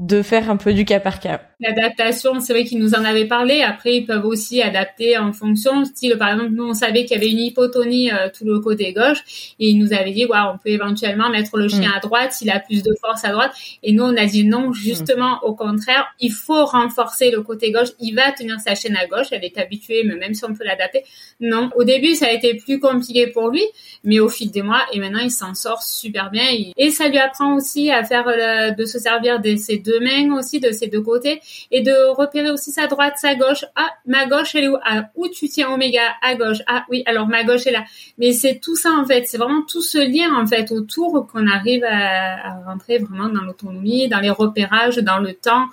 de 0.00 0.22
faire 0.22 0.50
un 0.50 0.56
peu 0.56 0.72
du 0.72 0.86
cas 0.86 0.98
par 0.98 1.20
cas. 1.20 1.42
L'adaptation, 1.60 2.40
c'est 2.40 2.54
vrai 2.54 2.64
qu'ils 2.64 2.78
nous 2.78 2.94
en 2.94 3.04
avaient 3.04 3.26
parlé. 3.26 3.60
Après, 3.60 3.96
ils 3.96 4.06
peuvent 4.06 4.24
aussi 4.24 4.62
adapter 4.62 5.18
en 5.18 5.34
fonction. 5.34 5.84
Style, 5.84 6.16
par 6.18 6.30
exemple, 6.30 6.52
nous, 6.52 6.70
on 6.70 6.72
savait 6.72 7.04
qu'il 7.04 7.18
y 7.18 7.20
avait 7.20 7.30
une 7.30 7.38
hypotonie 7.38 8.10
euh, 8.10 8.30
tout 8.32 8.46
le 8.46 8.60
côté 8.60 8.94
gauche 8.94 9.18
et 9.58 9.68
ils 9.68 9.78
nous 9.78 9.92
avaient 9.92 10.12
dit, 10.12 10.26
on 10.26 10.56
peut 10.56 10.70
éventuellement 10.70 11.28
mettre 11.28 11.58
le 11.58 11.68
chien 11.68 11.90
mm. 11.90 11.96
à 11.98 12.00
droite 12.00 12.32
s'il 12.32 12.48
a 12.50 12.60
plus 12.60 12.82
de 12.82 12.94
force 12.98 13.26
à 13.26 13.28
droite. 13.32 13.52
Et 13.82 13.92
nous, 13.92 14.04
on 14.04 14.16
a 14.16 14.24
dit 14.24 14.46
non, 14.46 14.72
justement, 14.72 15.38
au 15.42 15.54
contraire, 15.54 16.06
il 16.18 16.32
faut 16.32 16.64
renforcer 16.64 17.30
le 17.30 17.42
côté 17.42 17.70
gauche. 17.70 17.90
Il 18.00 18.14
va 18.14 18.32
tenir 18.32 18.58
sa 18.58 18.74
chaîne 18.74 18.96
à 18.96 19.06
gauche. 19.06 19.26
Elle 19.32 19.44
est 19.44 19.58
habituée, 19.58 20.02
mais 20.06 20.16
même 20.16 20.32
si 20.32 20.46
on 20.46 20.54
peut 20.54 20.64
l'adapter. 20.64 21.04
Non. 21.40 21.68
Au 21.76 21.84
début, 21.84 22.14
ça 22.14 22.28
a 22.28 22.32
été 22.32 22.54
plus 22.54 22.80
compliqué 22.80 23.26
pour 23.26 23.50
lui, 23.50 23.64
mais 24.04 24.18
au 24.18 24.30
fil 24.30 24.50
des 24.50 24.62
mois, 24.62 24.80
et 24.94 24.98
maintenant, 24.98 25.20
il 25.22 25.30
s'en 25.30 25.52
sort 25.52 25.82
super 25.82 26.30
bien. 26.30 26.44
Et 26.78 26.90
ça 26.90 27.08
lui 27.08 27.18
apprend 27.18 27.54
aussi 27.54 27.90
à 27.90 28.02
faire, 28.02 28.26
euh, 28.28 28.70
de 28.70 28.84
se 28.86 28.98
servir 28.98 29.40
de 29.40 29.56
ses 29.56 29.76
deux 29.76 29.89
mains 29.98 30.36
aussi, 30.36 30.60
de 30.60 30.70
ses 30.70 30.86
deux 30.86 31.00
côtés 31.00 31.40
et 31.70 31.82
de 31.82 32.14
repérer 32.14 32.50
aussi 32.50 32.70
sa 32.70 32.86
droite, 32.86 33.14
sa 33.16 33.34
gauche. 33.34 33.64
Ah, 33.76 33.90
ma 34.06 34.26
gauche, 34.26 34.54
elle 34.54 34.64
est 34.64 34.68
où? 34.68 34.76
Ah, 34.84 35.10
où 35.16 35.28
tu 35.28 35.48
tiens 35.48 35.70
Oméga? 35.70 36.02
À 36.22 36.34
gauche. 36.34 36.58
Ah 36.66 36.84
oui, 36.90 37.02
alors 37.06 37.26
ma 37.26 37.44
gauche 37.44 37.66
est 37.66 37.72
là. 37.72 37.84
Mais 38.18 38.32
c'est 38.32 38.60
tout 38.60 38.76
ça 38.76 38.90
en 38.92 39.04
fait. 39.04 39.26
C'est 39.26 39.38
vraiment 39.38 39.62
tout 39.62 39.82
ce 39.82 39.98
lien 39.98 40.34
en 40.34 40.46
fait 40.46 40.70
autour 40.70 41.26
qu'on 41.26 41.46
arrive 41.46 41.84
à, 41.84 42.60
rentrer 42.66 42.98
vraiment 42.98 43.28
dans 43.28 43.42
l'autonomie, 43.42 44.08
dans 44.08 44.20
les 44.20 44.30
repérages, 44.30 44.98
dans 44.98 45.18
le 45.18 45.34
temps. 45.34 45.66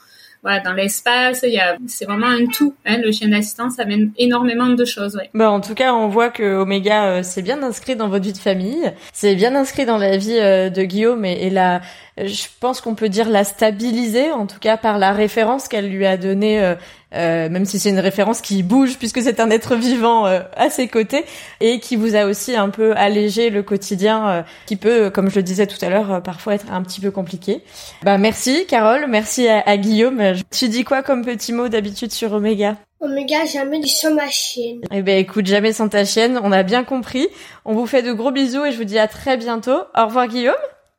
Voilà, 0.48 0.62
dans 0.62 0.72
l'espace, 0.72 1.42
il 1.44 1.52
y 1.52 1.60
a, 1.60 1.76
c'est 1.88 2.06
vraiment 2.06 2.28
un 2.28 2.46
tout. 2.46 2.74
Hein, 2.86 3.00
le 3.04 3.12
chien 3.12 3.28
d'assistance 3.28 3.80
amène 3.80 4.14
énormément 4.18 4.70
de 4.70 4.86
choses. 4.86 5.18
Ouais. 5.18 5.30
Bah, 5.34 5.52
en 5.52 5.60
tout 5.60 5.74
cas, 5.74 5.94
on 5.94 6.08
voit 6.08 6.30
que 6.30 6.56
Oméga, 6.56 7.08
euh, 7.08 7.22
c'est 7.22 7.42
bien 7.42 7.62
inscrit 7.64 7.98
dans 7.98 8.08
votre 8.08 8.24
vie 8.24 8.32
de 8.32 8.38
famille, 8.38 8.94
c'est 9.12 9.36
bien 9.36 9.56
inscrit 9.56 9.86
dans 9.86 9.98
la 9.98 10.16
vie 10.16 10.40
euh, 10.40 10.70
de 10.70 10.84
Guillaume 10.84 11.26
et, 11.26 11.48
et 11.48 11.50
la, 11.50 11.82
je 12.16 12.46
pense 12.62 12.80
qu'on 12.80 12.96
peut 12.96 13.10
dire 13.10 13.28
la 13.30 13.44
stabiliser, 13.44 14.32
en 14.32 14.48
tout 14.48 14.60
cas 14.60 14.78
par 14.78 15.00
la 15.00 15.12
référence 15.12 15.68
qu'elle 15.68 15.90
lui 15.90 16.06
a 16.06 16.16
donnée, 16.16 16.76
euh, 17.14 17.28
euh, 17.38 17.50
même 17.50 17.66
si 17.66 17.80
c'est 17.80 17.90
une 17.90 18.00
référence 18.00 18.42
qui 18.42 18.64
bouge 18.64 18.98
puisque 18.98 19.22
c'est 19.22 19.40
un 19.40 19.50
être 19.50 19.76
vivant 19.76 20.26
euh, 20.26 20.42
à 20.56 20.70
ses 20.70 20.88
côtés 20.88 21.26
et 21.60 21.80
qui 21.80 21.96
vous 21.96 22.16
a 22.16 22.26
aussi 22.26 22.56
un 22.56 22.70
peu 22.70 22.94
allégé 22.96 23.50
le 23.50 23.64
quotidien, 23.64 24.46
qui 24.66 24.76
peut, 24.76 25.10
comme 25.10 25.30
je 25.30 25.36
le 25.36 25.44
disais 25.44 25.68
tout 25.68 25.84
à 25.84 25.90
l'heure, 25.90 26.22
parfois 26.24 26.56
être 26.56 26.72
un 26.72 26.82
petit 26.84 27.02
peu 27.02 27.12
compliqué. 27.12 27.62
Bah 28.04 28.18
merci 28.18 28.66
Carole, 28.68 29.06
merci 29.08 29.48
à, 29.48 29.78
Guillaume. 29.78 30.34
Tu 30.52 30.70
dis 30.70 30.84
quoi 30.84 31.04
comme 31.04 31.24
petit 31.24 31.54
mot 31.54 31.68
d'habitude 31.68 32.12
sur 32.12 32.34
Omega? 32.34 32.76
Omega, 33.00 33.46
jamais 33.46 33.82
sans 33.86 34.14
ma 34.14 34.28
chienne. 34.30 34.82
Eh 34.92 35.02
ben 35.02 35.18
écoute, 35.18 35.46
jamais 35.46 35.74
sans 35.74 35.90
ta 35.90 36.04
chienne, 36.06 36.40
on 36.44 36.52
a 36.52 36.64
bien 36.64 36.84
compris. 36.84 37.28
On 37.66 37.74
vous 37.74 37.86
fait 37.86 38.02
de 38.02 38.12
gros 38.12 38.32
bisous 38.32 38.66
et 38.66 38.72
je 38.72 38.78
vous 38.78 38.84
dis 38.84 39.00
à 39.00 39.08
très 39.08 39.38
bientôt. 39.38 39.80
Au 39.96 40.06
revoir 40.06 40.28
Guillaume. 40.28 40.56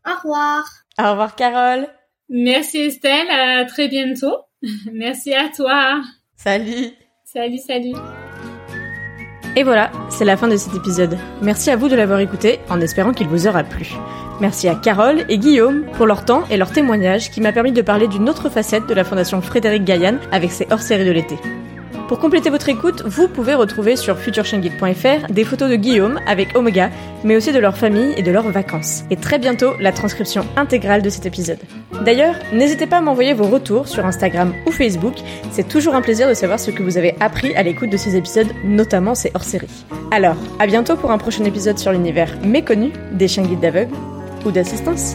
Au 0.07 0.17
revoir. 0.23 0.65
Au 0.99 1.11
revoir 1.11 1.35
Carole. 1.35 1.89
Merci 2.29 2.79
Estelle, 2.79 3.31
à 3.31 3.65
très 3.65 3.89
bientôt. 3.89 4.48
Merci 4.93 5.35
à 5.35 5.49
toi. 5.49 6.03
Salut. 6.37 6.91
Salut, 7.25 7.59
salut. 7.59 7.95
Et 9.57 9.65
voilà, 9.65 9.91
c'est 10.09 10.25
la 10.25 10.37
fin 10.37 10.49
de 10.49 10.57
cet 10.57 10.75
épisode. 10.75 11.19
Merci 11.43 11.71
à 11.71 11.77
vous 11.77 11.89
de 11.89 11.97
l'avoir 11.97 12.21
écouté 12.21 12.61
en 12.71 12.81
espérant 12.81 13.13
qu'il 13.13 13.29
vous 13.29 13.47
aura 13.49 13.65
plu. 13.65 13.89
Merci 14.41 14.69
à 14.69 14.77
Carole 14.77 15.25
et 15.29 15.39
Guillaume 15.39 15.85
pour 15.95 16.07
leur 16.07 16.25
temps 16.25 16.45
et 16.49 16.57
leur 16.57 16.71
témoignage 16.71 17.31
qui 17.31 17.41
m'a 17.41 17.53
permis 17.53 17.73
de 17.73 17.83
parler 17.83 18.07
d'une 18.07 18.29
autre 18.29 18.51
facette 18.51 18.87
de 18.87 18.95
la 18.95 19.05
Fondation 19.05 19.41
Frédéric 19.41 19.85
Gaillan 19.85 20.19
avec 20.31 20.53
ses 20.53 20.69
hors-séries 20.71 21.07
de 21.07 21.11
l'été. 21.11 21.37
Pour 22.09 22.19
compléter 22.19 22.49
votre 22.49 22.71
écoute, 22.71 23.03
vous 23.05 23.29
pouvez 23.29 23.55
retrouver 23.55 23.95
sur 23.95 24.17
futureshengit.fr 24.17 25.31
des 25.31 25.45
photos 25.45 25.69
de 25.69 25.77
Guillaume 25.77 26.19
avec 26.27 26.57
Omega, 26.57 26.91
mais 27.23 27.37
aussi 27.37 27.53
de 27.53 27.59
leur 27.59 27.77
famille 27.77 28.15
et 28.17 28.23
de 28.23 28.31
leurs 28.31 28.51
vacances. 28.51 29.05
Et 29.11 29.17
très 29.17 29.39
bientôt, 29.39 29.75
la 29.79 29.93
transcription 29.93 30.47
intégrale 30.57 31.03
de 31.03 31.11
cet 31.11 31.27
épisode. 31.27 31.59
D'ailleurs, 32.07 32.37
n'hésitez 32.51 32.87
pas 32.87 32.97
à 32.97 33.01
m'envoyer 33.03 33.35
vos 33.35 33.45
retours 33.45 33.89
sur 33.89 34.07
Instagram 34.07 34.55
ou 34.67 34.71
Facebook, 34.71 35.17
c'est 35.51 35.69
toujours 35.69 35.95
un 35.95 36.01
plaisir 36.01 36.27
de 36.27 36.35
savoir 36.35 36.59
ce 36.59 36.71
que 36.71 36.83
vous 36.83 36.97
avez 36.97 37.15
appris 37.21 37.55
à 37.57 37.63
l'écoute 37.63 37.91
de 37.91 37.99
ces 37.99 38.17
épisodes, 38.17 38.49
notamment 38.65 39.15
ces 39.15 39.31
hors-séries. 39.35 39.85
Alors, 40.11 40.37
à 40.59 40.67
bientôt 40.67 40.97
pour 40.97 41.11
un 41.11 41.19
prochain 41.19 41.45
épisode 41.45 41.79
sur 41.79 41.93
l'univers 41.93 42.39
méconnu 42.43 42.91
des 43.13 43.29
chiens 43.29 43.43
guides 43.43 43.61
d'aveugles 43.61 43.95
ou 44.47 44.51
d'assistance. 44.51 45.15